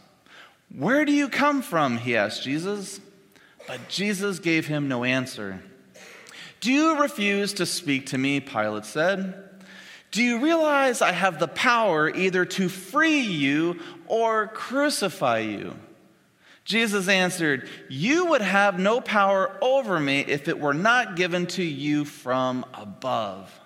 Where 0.75 1.05
do 1.05 1.13
you 1.13 1.29
come 1.29 1.63
from? 1.63 1.99
He 1.99 2.17
asked 2.17 2.43
Jesus. 2.43 3.01
But 3.67 3.89
Jesus 3.89 4.39
gave 4.39 4.67
him 4.67 4.87
no 4.89 5.03
answer. 5.03 5.61
Do 6.67 6.73
you 6.73 7.01
refuse 7.01 7.53
to 7.53 7.65
speak 7.65 8.07
to 8.07 8.19
me? 8.19 8.41
Pilate 8.41 8.87
said. 8.87 9.35
Do 10.11 10.21
you 10.21 10.41
realize 10.41 11.01
I 11.01 11.13
have 11.13 11.39
the 11.39 11.47
power 11.47 12.11
either 12.11 12.45
to 12.45 12.69
free 12.69 13.21
you 13.21 13.79
or 14.09 14.49
crucify 14.49 15.39
you? 15.39 15.77
Jesus 16.65 17.07
answered, 17.07 17.69
You 17.89 18.27
would 18.27 18.41
have 18.41 18.81
no 18.81 19.01
power 19.01 19.57
over 19.63 20.01
me 20.01 20.25
if 20.27 20.49
it 20.49 20.59
were 20.59 20.75
not 20.75 21.15
given 21.15 21.47
to 21.47 21.63
you 21.63 22.05
from 22.05 22.67
above. 22.75 23.57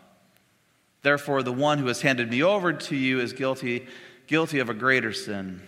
Therefore, 1.01 1.43
the 1.43 1.55
one 1.55 1.79
who 1.79 1.87
has 1.87 2.03
handed 2.03 2.31
me 2.31 2.43
over 2.43 2.75
to 2.75 2.95
you 2.95 3.21
is 3.21 3.33
guilty, 3.33 3.87
guilty 4.27 4.59
of 4.59 4.69
a 4.69 4.75
greater 4.75 5.15
sin. 5.15 5.63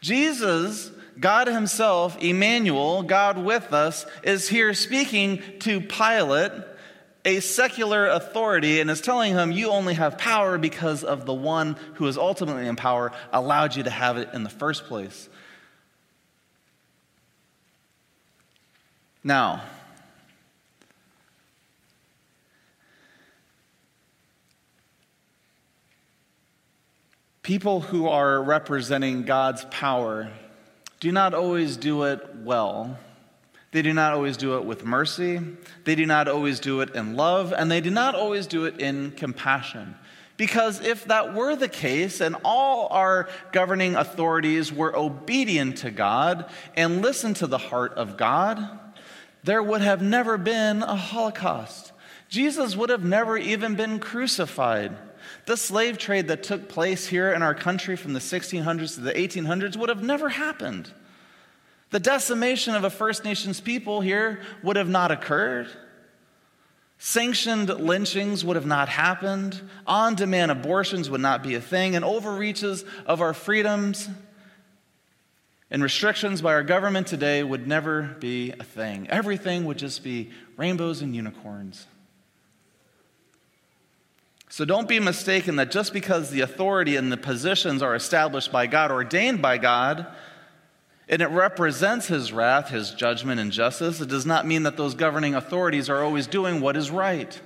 Jesus 0.00 0.92
God 1.18 1.46
Himself, 1.46 2.16
Emmanuel, 2.20 3.02
God 3.02 3.38
with 3.38 3.72
us, 3.72 4.06
is 4.22 4.48
here 4.48 4.74
speaking 4.74 5.42
to 5.60 5.80
Pilate, 5.80 6.52
a 7.24 7.40
secular 7.40 8.06
authority, 8.06 8.80
and 8.80 8.90
is 8.90 9.00
telling 9.00 9.32
him, 9.32 9.52
You 9.52 9.70
only 9.70 9.94
have 9.94 10.18
power 10.18 10.58
because 10.58 11.04
of 11.04 11.24
the 11.24 11.34
one 11.34 11.76
who 11.94 12.06
is 12.06 12.18
ultimately 12.18 12.66
in 12.66 12.76
power, 12.76 13.12
allowed 13.32 13.76
you 13.76 13.84
to 13.84 13.90
have 13.90 14.18
it 14.18 14.30
in 14.34 14.42
the 14.42 14.50
first 14.50 14.84
place. 14.84 15.28
Now, 19.22 19.62
people 27.42 27.80
who 27.80 28.08
are 28.08 28.42
representing 28.42 29.22
God's 29.22 29.64
power 29.66 30.30
do 31.04 31.12
not 31.12 31.34
always 31.34 31.76
do 31.76 32.04
it 32.04 32.34
well. 32.44 32.96
They 33.72 33.82
do 33.82 33.92
not 33.92 34.14
always 34.14 34.38
do 34.38 34.56
it 34.56 34.64
with 34.64 34.86
mercy. 34.86 35.38
They 35.84 35.94
do 35.96 36.06
not 36.06 36.28
always 36.28 36.60
do 36.60 36.80
it 36.80 36.94
in 36.94 37.14
love. 37.14 37.52
And 37.52 37.70
they 37.70 37.82
do 37.82 37.90
not 37.90 38.14
always 38.14 38.46
do 38.46 38.64
it 38.64 38.80
in 38.80 39.10
compassion. 39.10 39.96
Because 40.38 40.80
if 40.80 41.04
that 41.04 41.34
were 41.34 41.56
the 41.56 41.68
case 41.68 42.22
and 42.22 42.36
all 42.42 42.88
our 42.90 43.28
governing 43.52 43.96
authorities 43.96 44.72
were 44.72 44.96
obedient 44.96 45.76
to 45.78 45.90
God 45.90 46.50
and 46.74 47.02
listened 47.02 47.36
to 47.36 47.46
the 47.46 47.58
heart 47.58 47.92
of 47.92 48.16
God, 48.16 48.66
there 49.42 49.62
would 49.62 49.82
have 49.82 50.00
never 50.00 50.38
been 50.38 50.82
a 50.82 50.96
Holocaust. 50.96 51.92
Jesus 52.30 52.74
would 52.76 52.88
have 52.88 53.04
never 53.04 53.36
even 53.36 53.74
been 53.74 53.98
crucified. 53.98 54.96
The 55.46 55.56
slave 55.56 55.98
trade 55.98 56.28
that 56.28 56.42
took 56.42 56.68
place 56.68 57.06
here 57.06 57.32
in 57.32 57.42
our 57.42 57.54
country 57.54 57.96
from 57.96 58.14
the 58.14 58.20
1600s 58.20 58.94
to 58.94 59.00
the 59.00 59.12
1800s 59.12 59.76
would 59.76 59.90
have 59.90 60.02
never 60.02 60.30
happened. 60.30 60.90
The 61.90 62.00
decimation 62.00 62.74
of 62.74 62.84
a 62.84 62.90
First 62.90 63.24
Nations 63.24 63.60
people 63.60 64.00
here 64.00 64.40
would 64.62 64.76
have 64.76 64.88
not 64.88 65.10
occurred. 65.10 65.68
Sanctioned 66.98 67.68
lynchings 67.68 68.44
would 68.44 68.56
have 68.56 68.66
not 68.66 68.88
happened. 68.88 69.60
On 69.86 70.14
demand 70.14 70.50
abortions 70.50 71.10
would 71.10 71.20
not 71.20 71.42
be 71.42 71.54
a 71.54 71.60
thing. 71.60 71.94
And 71.94 72.04
overreaches 72.04 72.84
of 73.04 73.20
our 73.20 73.34
freedoms 73.34 74.08
and 75.70 75.82
restrictions 75.82 76.40
by 76.40 76.54
our 76.54 76.62
government 76.62 77.06
today 77.06 77.42
would 77.42 77.66
never 77.66 78.16
be 78.20 78.52
a 78.52 78.64
thing. 78.64 79.06
Everything 79.10 79.66
would 79.66 79.76
just 79.76 80.02
be 80.02 80.30
rainbows 80.56 81.02
and 81.02 81.14
unicorns. 81.14 81.86
So 84.54 84.64
don't 84.64 84.86
be 84.86 85.00
mistaken 85.00 85.56
that 85.56 85.72
just 85.72 85.92
because 85.92 86.30
the 86.30 86.42
authority 86.42 86.94
and 86.94 87.10
the 87.10 87.16
positions 87.16 87.82
are 87.82 87.96
established 87.96 88.52
by 88.52 88.68
God, 88.68 88.92
ordained 88.92 89.42
by 89.42 89.58
God, 89.58 90.06
and 91.08 91.20
it 91.20 91.26
represents 91.30 92.06
his 92.06 92.32
wrath, 92.32 92.68
his 92.68 92.92
judgment, 92.92 93.40
and 93.40 93.50
justice, 93.50 94.00
it 94.00 94.08
does 94.08 94.24
not 94.24 94.46
mean 94.46 94.62
that 94.62 94.76
those 94.76 94.94
governing 94.94 95.34
authorities 95.34 95.90
are 95.90 96.04
always 96.04 96.28
doing 96.28 96.60
what 96.60 96.76
is 96.76 96.88
right. 96.88 97.40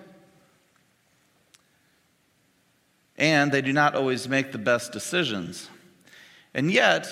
And 3.17 3.53
they 3.53 3.63
do 3.63 3.73
not 3.73 3.95
always 3.95 4.29
make 4.29 4.53
the 4.53 4.59
best 4.59 4.93
decisions. 4.93 5.71
And 6.53 6.71
yet, 6.71 7.09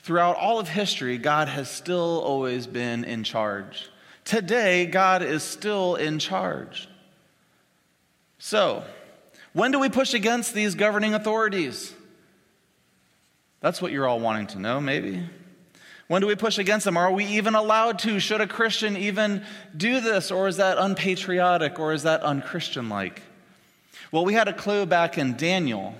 throughout 0.00 0.36
all 0.36 0.58
of 0.58 0.68
history, 0.68 1.16
God 1.16 1.48
has 1.48 1.70
still 1.70 2.20
always 2.20 2.66
been 2.66 3.04
in 3.04 3.24
charge. 3.24 3.88
Today, 4.26 4.84
God 4.84 5.22
is 5.22 5.42
still 5.42 5.94
in 5.94 6.18
charge. 6.18 6.90
So, 8.38 8.84
when 9.54 9.70
do 9.70 9.78
we 9.78 9.88
push 9.88 10.12
against 10.12 10.52
these 10.52 10.74
governing 10.74 11.14
authorities? 11.14 11.94
That's 13.60 13.80
what 13.80 13.92
you're 13.92 14.06
all 14.06 14.20
wanting 14.20 14.48
to 14.48 14.58
know, 14.58 14.80
maybe. 14.80 15.22
When 16.08 16.20
do 16.20 16.26
we 16.26 16.34
push 16.34 16.58
against 16.58 16.84
them? 16.84 16.98
Are 16.98 17.10
we 17.10 17.24
even 17.24 17.54
allowed 17.54 18.00
to? 18.00 18.20
Should 18.20 18.42
a 18.42 18.46
Christian 18.46 18.96
even 18.96 19.42
do 19.74 20.00
this? 20.00 20.30
Or 20.30 20.48
is 20.48 20.58
that 20.58 20.76
unpatriotic? 20.76 21.78
Or 21.78 21.94
is 21.94 22.02
that 22.02 22.22
unchristian 22.22 22.90
like? 22.90 23.22
Well, 24.12 24.24
we 24.24 24.34
had 24.34 24.48
a 24.48 24.52
clue 24.52 24.84
back 24.84 25.16
in 25.16 25.36
Daniel 25.36 25.94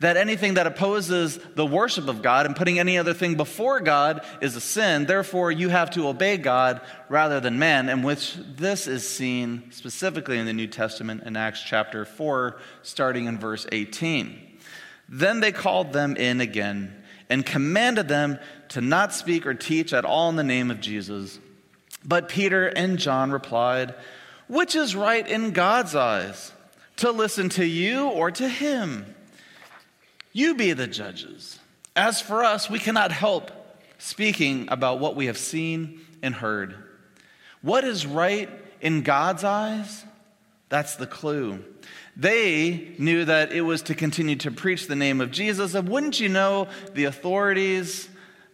that 0.00 0.16
anything 0.16 0.54
that 0.54 0.66
opposes 0.66 1.38
the 1.54 1.66
worship 1.66 2.08
of 2.08 2.22
God 2.22 2.46
and 2.46 2.56
putting 2.56 2.78
any 2.78 2.98
other 2.98 3.14
thing 3.14 3.36
before 3.36 3.80
God 3.80 4.24
is 4.40 4.56
a 4.56 4.60
sin. 4.60 5.06
Therefore, 5.06 5.52
you 5.52 5.68
have 5.68 5.90
to 5.92 6.08
obey 6.08 6.36
God 6.36 6.80
rather 7.08 7.40
than 7.40 7.58
man, 7.58 7.88
and 7.88 8.04
which 8.04 8.34
this 8.56 8.86
is 8.86 9.08
seen 9.08 9.70
specifically 9.70 10.38
in 10.38 10.46
the 10.46 10.52
New 10.52 10.66
Testament 10.66 11.22
in 11.24 11.36
Acts 11.36 11.62
chapter 11.62 12.04
4, 12.04 12.58
starting 12.82 13.26
in 13.26 13.38
verse 13.38 13.66
18. 13.70 14.58
Then 15.08 15.40
they 15.40 15.52
called 15.52 15.92
them 15.92 16.16
in 16.16 16.40
again 16.40 17.02
and 17.30 17.44
commanded 17.44 18.08
them 18.08 18.38
to 18.68 18.80
not 18.80 19.12
speak 19.12 19.46
or 19.46 19.54
teach 19.54 19.92
at 19.92 20.04
all 20.04 20.28
in 20.28 20.36
the 20.36 20.44
name 20.44 20.70
of 20.70 20.80
Jesus. 20.80 21.38
But 22.04 22.28
Peter 22.28 22.66
and 22.66 22.98
John 22.98 23.30
replied, 23.30 23.94
Which 24.48 24.74
is 24.74 24.94
right 24.94 25.26
in 25.26 25.52
God's 25.52 25.94
eyes, 25.94 26.52
to 26.96 27.10
listen 27.10 27.48
to 27.50 27.64
you 27.64 28.08
or 28.08 28.30
to 28.32 28.48
him? 28.48 29.14
You 30.34 30.56
be 30.56 30.72
the 30.72 30.88
judges. 30.88 31.58
As 31.96 32.20
for 32.20 32.44
us, 32.44 32.68
we 32.68 32.80
cannot 32.80 33.12
help 33.12 33.52
speaking 33.98 34.68
about 34.68 34.98
what 34.98 35.16
we 35.16 35.26
have 35.26 35.38
seen 35.38 36.00
and 36.22 36.34
heard. 36.34 36.74
What 37.62 37.84
is 37.84 38.04
right 38.04 38.50
in 38.80 39.02
God's 39.02 39.44
eyes? 39.44 40.04
That's 40.68 40.96
the 40.96 41.06
clue. 41.06 41.64
They 42.16 42.94
knew 42.98 43.24
that 43.24 43.52
it 43.52 43.60
was 43.60 43.82
to 43.82 43.94
continue 43.94 44.36
to 44.36 44.50
preach 44.50 44.88
the 44.88 44.96
name 44.96 45.20
of 45.20 45.30
Jesus. 45.30 45.74
And 45.74 45.88
wouldn't 45.88 46.18
you 46.18 46.28
know, 46.28 46.68
the 46.94 47.04
authorities 47.04 48.08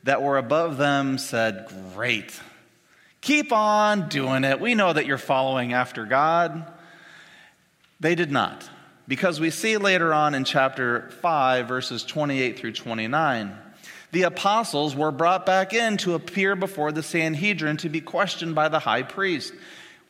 that 0.05 0.23
were 0.23 0.37
above 0.37 0.77
them 0.77 1.17
said, 1.17 1.67
Great, 1.95 2.39
keep 3.23 3.53
on 3.53 4.11
doing 4.11 4.45
it. 4.45 4.61
We 4.61 4.75
know 4.75 4.93
that 4.93 5.07
you're 5.07 5.19
following 5.19 5.73
after 5.73 6.05
God. 6.05 6.71
They 8.01 8.15
did 8.15 8.31
not, 8.31 8.69
because 9.11 9.41
we 9.41 9.51
see 9.51 9.77
later 9.77 10.15
on 10.15 10.37
in 10.37 10.45
chapter 10.45 11.11
5, 11.21 11.67
verses 11.67 12.05
28 12.05 12.57
through 12.57 12.71
29. 12.71 13.59
The 14.13 14.23
apostles 14.23 14.95
were 14.95 15.11
brought 15.11 15.45
back 15.45 15.75
in 15.75 15.97
to 15.99 16.15
appear 16.15 16.55
before 16.55 16.93
the 16.93 17.03
Sanhedrin 17.03 17.77
to 17.79 17.89
be 17.89 18.01
questioned 18.01 18.55
by 18.55 18.69
the 18.69 18.79
high 18.79 19.03
priest. 19.03 19.53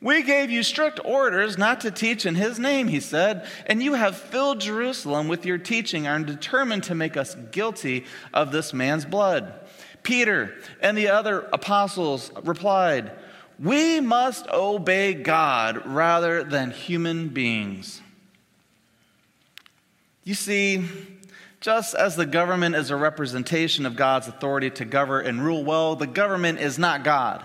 We 0.02 0.22
gave 0.22 0.50
you 0.50 0.62
strict 0.62 1.00
orders 1.02 1.56
not 1.56 1.80
to 1.80 1.90
teach 1.90 2.26
in 2.26 2.34
his 2.34 2.58
name, 2.58 2.88
he 2.88 3.00
said, 3.00 3.48
and 3.64 3.82
you 3.82 3.94
have 3.94 4.18
filled 4.18 4.60
Jerusalem 4.60 5.28
with 5.28 5.46
your 5.46 5.56
teaching 5.56 6.06
and 6.06 6.28
are 6.28 6.32
determined 6.34 6.82
to 6.84 6.94
make 6.94 7.16
us 7.16 7.34
guilty 7.52 8.04
of 8.34 8.52
this 8.52 8.74
man's 8.74 9.06
blood. 9.06 9.50
Peter 10.02 10.54
and 10.82 10.94
the 10.94 11.08
other 11.08 11.48
apostles 11.54 12.30
replied, 12.44 13.12
We 13.58 14.00
must 14.00 14.46
obey 14.48 15.14
God 15.14 15.86
rather 15.86 16.44
than 16.44 16.70
human 16.70 17.28
beings. 17.28 18.02
You 20.24 20.34
see, 20.34 20.84
just 21.60 21.94
as 21.94 22.16
the 22.16 22.26
government 22.26 22.74
is 22.74 22.90
a 22.90 22.96
representation 22.96 23.86
of 23.86 23.96
God's 23.96 24.28
authority 24.28 24.70
to 24.70 24.84
govern 24.84 25.26
and 25.26 25.44
rule 25.44 25.64
well, 25.64 25.96
the 25.96 26.06
government 26.06 26.58
is 26.60 26.78
not 26.78 27.04
God. 27.04 27.44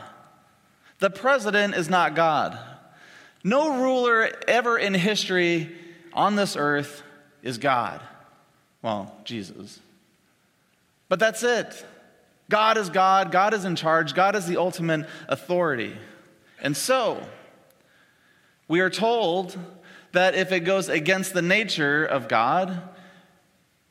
The 1.00 1.10
president 1.10 1.76
is 1.76 1.90
not 1.90 2.16
God. 2.16 2.58
No 3.44 3.82
ruler 3.82 4.30
ever 4.48 4.78
in 4.78 4.94
history 4.94 5.76
on 6.14 6.36
this 6.36 6.56
earth 6.56 7.04
is 7.44 7.58
God. 7.58 8.02
Well, 8.82 9.16
Jesus. 9.24 9.80
But 11.10 11.20
that's 11.20 11.44
it. 11.44 11.86
God 12.50 12.78
is 12.78 12.90
God. 12.90 13.32
God 13.32 13.54
is 13.54 13.66
in 13.66 13.76
charge. 13.76 14.14
God 14.14 14.36
is 14.36 14.48
the 14.48 14.58
ultimate 14.58 15.08
authority. 15.28 15.96
And 16.62 16.76
so, 16.76 17.22
we 18.68 18.80
are 18.80 18.90
told 18.90 19.58
that 20.16 20.36
if 20.36 20.52
it 20.52 20.62
goes 20.62 20.90
against 20.90 21.34
the 21.34 21.42
nature 21.42 22.04
of 22.04 22.28
God, 22.28 22.82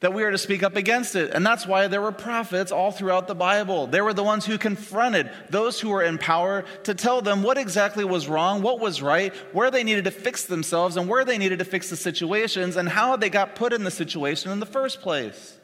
that 0.00 0.12
we 0.12 0.22
are 0.22 0.30
to 0.30 0.36
speak 0.36 0.62
up 0.62 0.76
against 0.76 1.16
it. 1.16 1.30
And 1.32 1.46
that's 1.46 1.66
why 1.66 1.86
there 1.86 2.02
were 2.02 2.12
prophets 2.12 2.70
all 2.70 2.90
throughout 2.90 3.26
the 3.26 3.34
Bible. 3.34 3.86
They 3.86 4.02
were 4.02 4.12
the 4.12 4.22
ones 4.22 4.44
who 4.44 4.58
confronted 4.58 5.30
those 5.48 5.80
who 5.80 5.88
were 5.88 6.02
in 6.02 6.18
power 6.18 6.66
to 6.82 6.94
tell 6.94 7.22
them 7.22 7.42
what 7.42 7.56
exactly 7.56 8.04
was 8.04 8.28
wrong, 8.28 8.60
what 8.60 8.80
was 8.80 9.00
right, 9.00 9.34
where 9.54 9.70
they 9.70 9.82
needed 9.82 10.04
to 10.04 10.10
fix 10.10 10.44
themselves, 10.44 10.98
and 10.98 11.08
where 11.08 11.24
they 11.24 11.38
needed 11.38 11.60
to 11.60 11.64
fix 11.64 11.88
the 11.88 11.96
situations, 11.96 12.76
and 12.76 12.86
how 12.86 13.16
they 13.16 13.30
got 13.30 13.54
put 13.54 13.72
in 13.72 13.82
the 13.82 13.90
situation 13.90 14.52
in 14.52 14.60
the 14.60 14.66
first 14.66 15.00
place. 15.00 15.58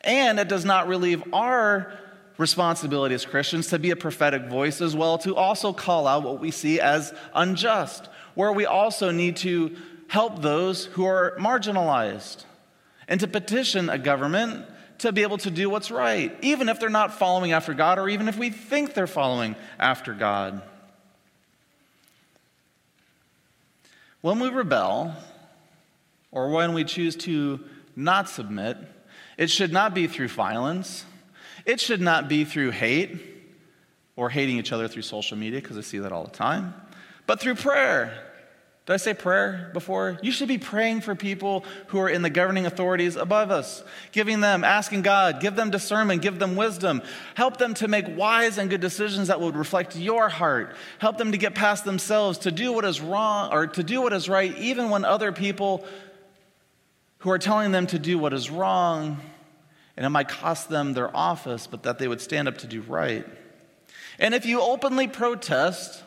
And 0.00 0.38
it 0.38 0.48
does 0.48 0.64
not 0.64 0.88
relieve 0.88 1.22
our 1.34 1.92
responsibility 2.38 3.14
as 3.14 3.26
Christians 3.26 3.66
to 3.68 3.78
be 3.78 3.90
a 3.90 3.96
prophetic 3.96 4.46
voice 4.46 4.80
as 4.80 4.96
well, 4.96 5.18
to 5.18 5.36
also 5.36 5.74
call 5.74 6.06
out 6.06 6.22
what 6.22 6.40
we 6.40 6.50
see 6.50 6.80
as 6.80 7.12
unjust, 7.34 8.08
where 8.36 8.52
we 8.52 8.64
also 8.64 9.10
need 9.10 9.34
to 9.38 9.74
help 10.06 10.40
those 10.40 10.84
who 10.84 11.04
are 11.04 11.36
marginalized 11.40 12.44
and 13.08 13.18
to 13.18 13.26
petition 13.26 13.90
a 13.90 13.98
government 13.98 14.64
to 14.98 15.10
be 15.10 15.22
able 15.22 15.38
to 15.38 15.50
do 15.50 15.68
what's 15.68 15.90
right, 15.90 16.36
even 16.42 16.68
if 16.68 16.78
they're 16.78 16.88
not 16.88 17.12
following 17.12 17.52
after 17.52 17.74
God 17.74 17.98
or 17.98 18.08
even 18.08 18.28
if 18.28 18.38
we 18.38 18.50
think 18.50 18.94
they're 18.94 19.06
following 19.06 19.56
after 19.78 20.14
God. 20.14 20.62
When 24.20 24.38
we 24.38 24.48
rebel, 24.48 25.14
or 26.32 26.50
when 26.50 26.74
we 26.74 26.84
choose 26.84 27.16
to 27.16 27.60
not 27.94 28.28
submit, 28.28 28.76
it 29.38 29.50
should 29.50 29.72
not 29.72 29.94
be 29.94 30.06
through 30.06 30.28
violence. 30.28 31.04
It 31.64 31.80
should 31.80 32.00
not 32.00 32.28
be 32.28 32.44
through 32.44 32.72
hate 32.72 33.18
or 34.16 34.30
hating 34.30 34.58
each 34.58 34.72
other 34.72 34.88
through 34.88 35.02
social 35.02 35.36
media, 35.36 35.60
because 35.60 35.78
I 35.78 35.82
see 35.82 35.98
that 35.98 36.12
all 36.12 36.24
the 36.24 36.30
time, 36.30 36.74
but 37.26 37.40
through 37.40 37.56
prayer 37.56 38.25
did 38.86 38.92
I 38.92 38.98
say 38.98 39.14
prayer 39.14 39.68
before? 39.72 40.16
You 40.22 40.30
should 40.30 40.46
be 40.46 40.58
praying 40.58 41.00
for 41.00 41.16
people 41.16 41.64
who 41.88 41.98
are 41.98 42.08
in 42.08 42.22
the 42.22 42.30
governing 42.30 42.66
authorities 42.66 43.16
above 43.16 43.50
us, 43.50 43.82
giving 44.12 44.40
them, 44.40 44.62
asking 44.62 45.02
God, 45.02 45.40
give 45.40 45.56
them 45.56 45.70
discernment, 45.70 46.22
give 46.22 46.38
them 46.38 46.54
wisdom, 46.54 47.02
help 47.34 47.56
them 47.56 47.74
to 47.74 47.88
make 47.88 48.16
wise 48.16 48.58
and 48.58 48.70
good 48.70 48.80
decisions 48.80 49.26
that 49.26 49.40
would 49.40 49.56
reflect 49.56 49.96
your 49.96 50.28
heart, 50.28 50.76
help 51.00 51.18
them 51.18 51.32
to 51.32 51.38
get 51.38 51.56
past 51.56 51.84
themselves, 51.84 52.38
to 52.38 52.52
do 52.52 52.72
what 52.72 52.84
is 52.84 53.00
wrong 53.00 53.52
or 53.52 53.66
to 53.66 53.82
do 53.82 54.00
what 54.00 54.12
is 54.12 54.28
right, 54.28 54.56
even 54.56 54.88
when 54.88 55.04
other 55.04 55.32
people 55.32 55.84
who 57.18 57.30
are 57.30 57.40
telling 57.40 57.72
them 57.72 57.88
to 57.88 57.98
do 57.98 58.18
what 58.18 58.32
is 58.32 58.50
wrong, 58.50 59.20
and 59.96 60.06
it 60.06 60.10
might 60.10 60.28
cost 60.28 60.68
them 60.68 60.92
their 60.92 61.14
office, 61.16 61.66
but 61.66 61.82
that 61.82 61.98
they 61.98 62.06
would 62.06 62.20
stand 62.20 62.46
up 62.46 62.58
to 62.58 62.68
do 62.68 62.82
right. 62.82 63.26
And 64.20 64.32
if 64.32 64.46
you 64.46 64.60
openly 64.60 65.08
protest, 65.08 66.04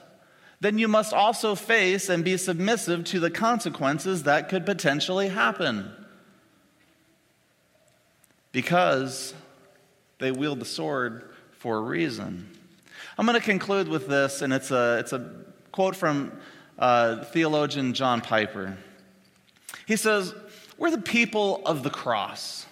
then 0.61 0.77
you 0.77 0.87
must 0.87 1.13
also 1.13 1.55
face 1.55 2.09
and 2.09 2.23
be 2.23 2.35
submissive 2.35 3.05
to 3.05 3.19
the 3.19 3.31
consequences 3.31 4.23
that 4.23 4.49
could 4.49 4.65
potentially 4.65 5.29
happen. 5.29 5.91
Because 8.51 9.33
they 10.17 10.31
wield 10.31 10.59
the 10.59 10.65
sword 10.65 11.29
for 11.51 11.77
a 11.77 11.81
reason. 11.81 12.49
I'm 13.17 13.25
going 13.25 13.39
to 13.39 13.45
conclude 13.45 13.87
with 13.87 14.07
this, 14.07 14.41
and 14.41 14.51
it's 14.51 14.71
a, 14.71 14.97
it's 14.99 15.13
a 15.13 15.31
quote 15.71 15.95
from 15.95 16.37
uh, 16.77 17.23
theologian 17.25 17.93
John 17.93 18.21
Piper. 18.21 18.77
He 19.85 19.95
says, 19.95 20.33
We're 20.77 20.91
the 20.91 20.97
people 20.97 21.61
of 21.65 21.83
the 21.83 21.89
cross, 21.89 22.65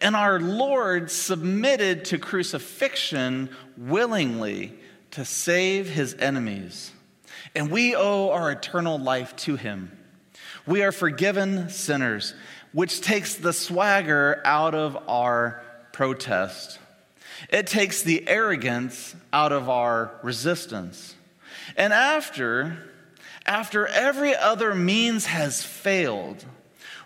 and 0.00 0.14
our 0.14 0.38
Lord 0.38 1.10
submitted 1.10 2.04
to 2.06 2.18
crucifixion 2.18 3.50
willingly 3.76 4.74
to 5.12 5.24
save 5.24 5.88
his 5.88 6.14
enemies. 6.14 6.92
And 7.56 7.70
we 7.70 7.96
owe 7.96 8.30
our 8.30 8.52
eternal 8.52 8.98
life 8.98 9.34
to 9.36 9.56
him. 9.56 9.90
We 10.66 10.82
are 10.82 10.92
forgiven 10.92 11.70
sinners, 11.70 12.34
which 12.72 13.00
takes 13.00 13.36
the 13.36 13.52
swagger 13.52 14.42
out 14.44 14.74
of 14.74 14.96
our 15.08 15.62
protest. 15.92 16.78
It 17.48 17.66
takes 17.66 18.02
the 18.02 18.28
arrogance 18.28 19.16
out 19.32 19.52
of 19.52 19.68
our 19.68 20.12
resistance. 20.22 21.14
And 21.76 21.92
after, 21.92 22.76
after 23.46 23.86
every 23.86 24.36
other 24.36 24.74
means 24.74 25.26
has 25.26 25.62
failed, 25.62 26.44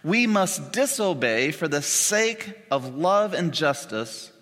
we 0.02 0.26
must 0.26 0.72
disobey 0.72 1.52
for 1.52 1.68
the 1.68 1.82
sake 1.82 2.58
of 2.70 2.96
love 2.96 3.34
and 3.34 3.52
justice 3.52 4.32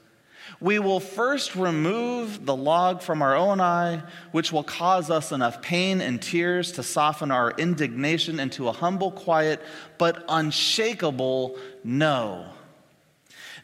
we 0.60 0.80
will 0.80 0.98
first 0.98 1.54
remove 1.54 2.44
the 2.44 2.56
log 2.56 3.00
from 3.00 3.22
our 3.22 3.36
own 3.36 3.60
eye, 3.60 4.02
which 4.32 4.52
will 4.52 4.64
cause 4.64 5.08
us 5.08 5.30
enough 5.30 5.62
pain 5.62 6.00
and 6.00 6.20
tears 6.20 6.72
to 6.72 6.82
soften 6.82 7.30
our 7.30 7.52
indignation 7.52 8.40
into 8.40 8.68
a 8.68 8.72
humble, 8.72 9.12
quiet, 9.12 9.62
but 9.98 10.24
unshakable 10.28 11.56
no. 11.84 12.44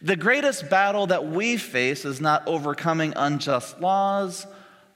The 0.03 0.17
greatest 0.17 0.71
battle 0.71 1.09
that 1.09 1.27
we 1.27 1.57
face 1.57 2.05
is 2.05 2.21
not 2.21 2.47
overcoming 2.47 3.13
unjust 3.17 3.81
laws, 3.81 4.47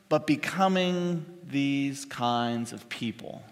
but 0.08 0.26
becoming 0.26 1.26
these 1.50 2.04
kinds 2.04 2.72
of 2.72 2.88
people. 2.88 3.42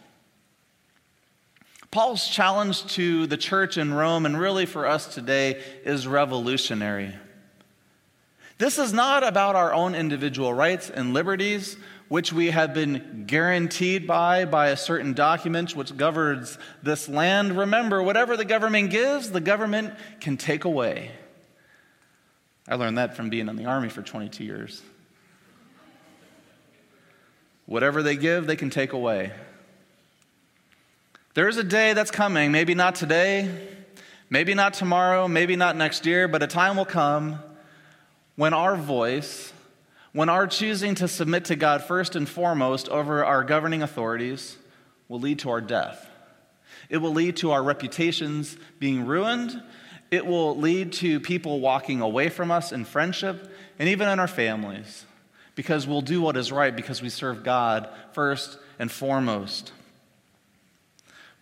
Paul's 1.90 2.28
challenge 2.28 2.86
to 2.94 3.26
the 3.26 3.36
church 3.36 3.76
in 3.78 3.92
Rome, 3.92 4.26
and 4.26 4.38
really 4.38 4.66
for 4.66 4.86
us 4.86 5.12
today, 5.12 5.62
is 5.84 6.06
revolutionary. 6.06 7.14
This 8.58 8.78
is 8.78 8.92
not 8.92 9.22
about 9.22 9.54
our 9.54 9.74
own 9.74 9.94
individual 9.94 10.52
rights 10.52 10.88
and 10.88 11.12
liberties, 11.12 11.76
which 12.08 12.32
we 12.32 12.50
have 12.50 12.72
been 12.72 13.24
guaranteed 13.26 14.06
by 14.06 14.46
by 14.46 14.68
a 14.68 14.76
certain 14.76 15.12
document 15.12 15.76
which 15.76 15.94
governs 15.94 16.56
this 16.82 17.06
land. 17.06 17.58
Remember, 17.58 18.02
whatever 18.02 18.34
the 18.36 18.46
government 18.46 18.90
gives, 18.90 19.30
the 19.30 19.40
government 19.40 19.92
can 20.20 20.38
take 20.38 20.64
away. 20.64 21.10
I 22.66 22.76
learned 22.76 22.96
that 22.96 23.14
from 23.14 23.28
being 23.28 23.48
in 23.48 23.56
the 23.56 23.66
army 23.66 23.90
for 23.90 24.00
22 24.00 24.42
years. 24.42 24.82
Whatever 27.66 28.02
they 28.02 28.16
give, 28.16 28.46
they 28.46 28.56
can 28.56 28.70
take 28.70 28.92
away. 28.94 29.32
There 31.34 31.48
is 31.48 31.58
a 31.58 31.64
day 31.64 31.92
that's 31.92 32.10
coming, 32.10 32.52
maybe 32.52 32.74
not 32.74 32.94
today, 32.94 33.50
maybe 34.30 34.54
not 34.54 34.72
tomorrow, 34.72 35.28
maybe 35.28 35.56
not 35.56 35.76
next 35.76 36.06
year, 36.06 36.26
but 36.26 36.42
a 36.42 36.46
time 36.46 36.76
will 36.76 36.86
come 36.86 37.40
when 38.36 38.54
our 38.54 38.76
voice, 38.76 39.52
when 40.12 40.28
our 40.28 40.46
choosing 40.46 40.94
to 40.96 41.08
submit 41.08 41.46
to 41.46 41.56
God 41.56 41.82
first 41.82 42.14
and 42.14 42.28
foremost 42.28 42.88
over 42.88 43.24
our 43.24 43.42
governing 43.42 43.82
authorities, 43.82 44.56
will 45.08 45.20
lead 45.20 45.40
to 45.40 45.50
our 45.50 45.60
death. 45.60 46.08
It 46.88 46.98
will 46.98 47.12
lead 47.12 47.36
to 47.38 47.50
our 47.50 47.62
reputations 47.62 48.56
being 48.78 49.06
ruined. 49.06 49.60
It 50.10 50.24
will 50.24 50.56
lead 50.56 50.92
to 50.94 51.18
people 51.20 51.60
walking 51.60 52.00
away 52.00 52.28
from 52.28 52.50
us 52.50 52.72
in 52.72 52.84
friendship 52.84 53.50
and 53.78 53.88
even 53.88 54.08
in 54.08 54.20
our 54.20 54.28
families 54.28 55.04
because 55.54 55.86
we'll 55.86 56.02
do 56.02 56.20
what 56.20 56.36
is 56.36 56.52
right 56.52 56.76
because 56.76 57.02
we 57.02 57.08
serve 57.08 57.42
God 57.42 57.88
first 58.12 58.58
and 58.78 58.90
foremost. 58.92 59.72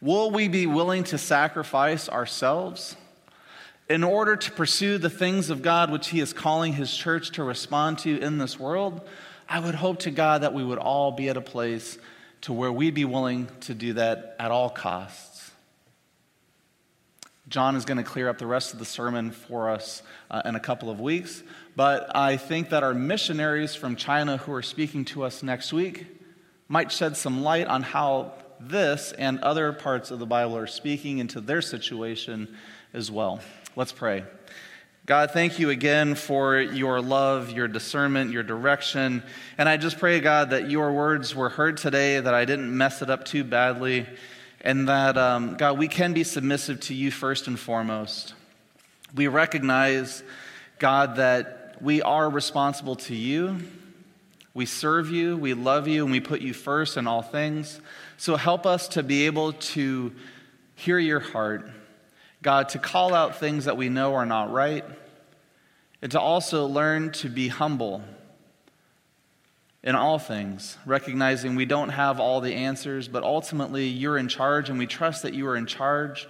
Will 0.01 0.31
we 0.31 0.49
be 0.49 0.67
willing 0.67 1.05
to 1.05 1.19
sacrifice 1.19 2.09
ourselves? 2.09 2.97
In 3.88 4.03
order 4.03 4.37
to 4.37 4.51
pursue 4.51 4.99
the 4.99 5.11
things 5.11 5.51
of 5.51 5.62
God 5.62 5.90
which 5.90 6.09
He 6.09 6.20
is 6.20 6.33
calling 6.33 6.73
His 6.73 6.94
church 6.94 7.33
to 7.33 7.44
respond 7.44 7.99
to 8.01 8.18
in 8.18 8.38
this 8.38 8.59
world, 8.59 9.01
I 9.49 9.61
would 9.61 9.75
hope 9.75 10.01
to 10.01 10.11
God 10.11 10.42
that 10.42 10.55
we 10.55 10.64
would 10.64 10.79
all 10.79 11.12
be 11.12 11.29
at 11.29 11.37
a 11.37 11.42
place 11.42 11.99
to 12.42 12.53
where 12.53 12.73
we'd 12.73 12.94
be 12.94 13.05
willing 13.05 13.49
to 13.61 13.75
do 13.75 13.94
that 13.94 14.37
at 14.38 14.51
all 14.51 14.70
costs. 14.70 15.51
John 17.49 17.77
is 17.77 17.85
going 17.85 17.99
to 17.99 18.05
clear 18.05 18.31
up 18.31 18.38
the 18.38 18.47
rest 18.47 18.73
of 18.73 18.79
the 18.79 18.87
sermon 18.87 19.31
for 19.31 19.68
us 19.68 20.03
uh, 20.31 20.40
in 20.47 20.55
a 20.55 20.61
couple 20.61 20.88
of 20.88 20.99
weeks, 20.99 21.42
but 21.77 22.14
I 22.16 22.38
think 22.38 22.70
that 22.70 22.83
our 22.83 22.94
missionaries 22.94 23.75
from 23.75 23.97
China 23.97 24.38
who 24.38 24.53
are 24.55 24.62
speaking 24.62 25.05
to 25.07 25.25
us 25.25 25.42
next 25.42 25.73
week 25.73 26.07
might 26.68 26.90
shed 26.90 27.18
some 27.18 27.42
light 27.42 27.66
on 27.66 27.83
how 27.83 28.33
this 28.59 29.12
and 29.12 29.38
other 29.40 29.75
parts 29.75 30.11
of 30.11 30.18
the 30.18 30.27
Bible 30.27 30.57
are 30.57 30.66
speaking 30.66 31.18
into 31.18 31.40
their 31.40 31.61
situation 31.61 32.57
as 32.94 33.11
well. 33.11 33.40
Let's 33.77 33.91
pray. 33.91 34.23
God, 35.05 35.33
thank 35.33 35.59
you 35.59 35.71
again 35.71 36.15
for 36.15 36.61
your 36.61 37.01
love, 37.01 37.51
your 37.51 37.67
discernment, 37.67 38.31
your 38.31 38.45
direction. 38.45 39.25
And 39.59 39.69
I 39.69 39.77
just 39.79 39.99
pray, 39.99 40.21
God, 40.21 40.51
that 40.51 40.71
your 40.71 40.93
words 40.93 41.35
were 41.35 41.49
heard 41.49 41.77
today, 41.77 42.21
that 42.21 42.33
I 42.33 42.45
didn't 42.45 42.77
mess 42.77 43.03
it 43.03 43.11
up 43.11 43.25
too 43.25 43.43
badly, 43.43 44.07
and 44.61 44.89
that, 44.89 45.19
um, 45.19 45.57
God, 45.57 45.77
we 45.77 45.89
can 45.89 46.13
be 46.13 46.23
submissive 46.23 46.79
to 46.83 46.95
you 46.95 47.11
first 47.11 47.49
and 47.49 47.59
foremost. 47.59 48.35
We 49.13 49.27
recognize, 49.27 50.23
God, 50.79 51.17
that 51.17 51.79
we 51.81 52.01
are 52.01 52.31
responsible 52.31 52.95
to 52.95 53.15
you. 53.17 53.59
We 54.55 54.67
serve 54.67 55.11
you, 55.11 55.37
we 55.37 55.55
love 55.55 55.89
you, 55.89 56.05
and 56.05 56.13
we 56.13 56.21
put 56.21 56.43
you 56.43 56.55
first 56.55 56.97
in 56.97 57.09
all 57.09 57.23
things. 57.23 57.81
So 58.19 58.37
help 58.37 58.67
us 58.67 58.87
to 58.89 59.03
be 59.03 59.27
able 59.27 59.53
to 59.53 60.13
hear 60.77 61.01
your 61.01 61.19
heart 61.19 61.69
God, 62.45 62.69
to 62.69 62.79
call 62.79 63.15
out 63.15 63.41
things 63.41 63.65
that 63.65 63.77
we 63.77 63.89
know 63.89 64.15
are 64.15 64.27
not 64.27 64.53
right, 64.53 64.85
and 66.01 66.13
to 66.13 66.21
also 66.21 66.67
learn 66.67 67.11
to 67.13 67.29
be 67.29 67.49
humble 67.49 68.03
in 69.83 69.95
all 69.95 70.19
things, 70.19 70.77
recognizing 70.87 71.57
we 71.57 71.65
don't 71.65 71.89
have 71.89 72.21
all 72.21 72.41
the 72.41 72.55
answers, 72.55 73.09
but 73.09 73.23
ultimately 73.23 73.87
you're 73.87 74.19
in 74.19 74.29
charge, 74.29 74.69
and 74.69 74.79
we 74.79 74.87
trust 74.87 75.23
that 75.23 75.35
you 75.35 75.47
are 75.49 75.57
in 75.57 75.67
charge 75.67 76.29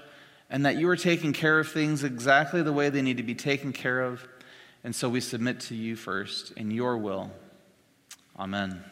and 0.51 0.67
that 0.67 0.77
you 0.77 0.89
are 0.89 0.97
taking 0.97 1.33
care 1.33 1.59
of 1.59 1.69
things 1.69 2.05
exactly 2.05 2.63
the 2.63 2.73
way 2.73 2.91
they 2.91 3.03
need 3.03 3.17
to 3.17 3.23
be 3.25 3.35
taken 3.35 3.73
care 3.73 4.03
of. 4.03 4.27
And 4.85 4.95
so 4.95 5.09
we 5.09 5.21
submit 5.21 5.61
to 5.61 5.75
you 5.75 5.97
first 5.97 6.53
in 6.53 6.71
your 6.71 6.97
will. 6.97 7.33
Amen. 8.39 8.85